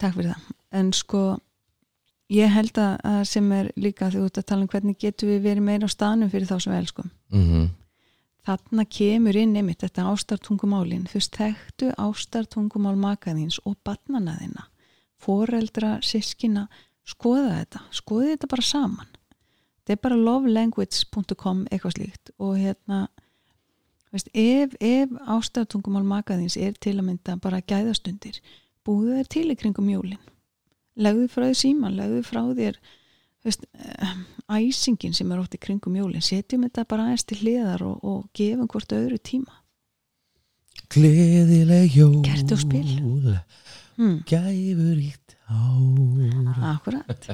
[0.00, 0.50] takk fyrir það.
[0.72, 1.22] En sko
[2.32, 5.66] ég held að sem er líka því út að tala um hvernig getum við verið
[5.68, 7.14] meira á staðnum fyrir þá sem við elskum.
[7.32, 7.70] Mm
[8.42, 11.06] þarna kemur inn einmitt þetta ástartungumálin.
[11.06, 14.66] Þú veist þekktu ástartungumál makaðins og barnana þina
[15.22, 16.66] foreldra, sískina
[17.08, 19.10] skoða þetta, skoði þetta bara saman.
[19.82, 22.32] Þetta er bara lovelanguage.com eitthvað slíkt.
[22.38, 23.04] Og hérna
[24.14, 28.38] veist, ef, ef ástartungumál makaðins er til að mynda bara gæðastundir,
[28.86, 30.20] búðu þér til í kringum jólin.
[31.02, 32.78] Legðu frá þér síman, legðu frá þér
[33.42, 34.14] veist, eh,
[34.52, 38.28] æsingin sem er ótt í kringum jólin, setjum þetta bara aðeins til hliðar og, og
[38.36, 39.58] gefum hvort öðru tíma.
[40.92, 42.20] Gleðileg jól.
[42.26, 42.90] Kerti og spil.
[43.98, 47.26] Hmm, Gæfur ítt ár akkurat.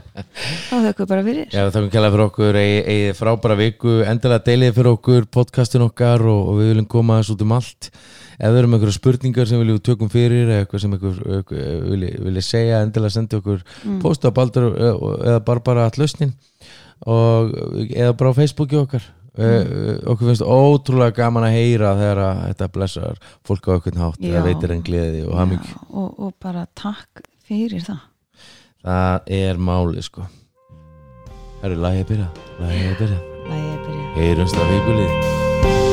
[0.69, 1.49] Þá þaukum bara fyrir.
[1.53, 2.59] Já, þakkum kælega fyrir okkur.
[2.59, 7.21] Eigi, eigi frábæra viku, endilega deilið fyrir okkur podcastin okkar og, og við viljum koma
[7.21, 7.91] þess út um allt.
[8.39, 11.87] Ef það eru með einhverja spurningar sem viljum tökum fyrir eða eitthvað sem einhver, einhver
[11.93, 13.97] vilji, vilji segja, endilega sendi okkur mm.
[14.05, 16.37] posta á baldur eða bara bara all lausnin
[17.07, 17.51] og
[17.91, 19.03] eða bara á Facebooki okkar
[19.39, 20.03] mm.
[20.13, 24.45] okkur finnst ótrúlega gaman að heyra þegar að þetta blessar fólk á okkur hátt eða
[24.47, 28.05] veitir en gleði og Já, og, og bara takk fyrir það.
[28.85, 30.29] Það er máli sko.
[31.59, 32.31] Það eru lagið að byrja,
[32.61, 33.21] lagið að byrja
[34.19, 35.88] Heyrumst að vikulið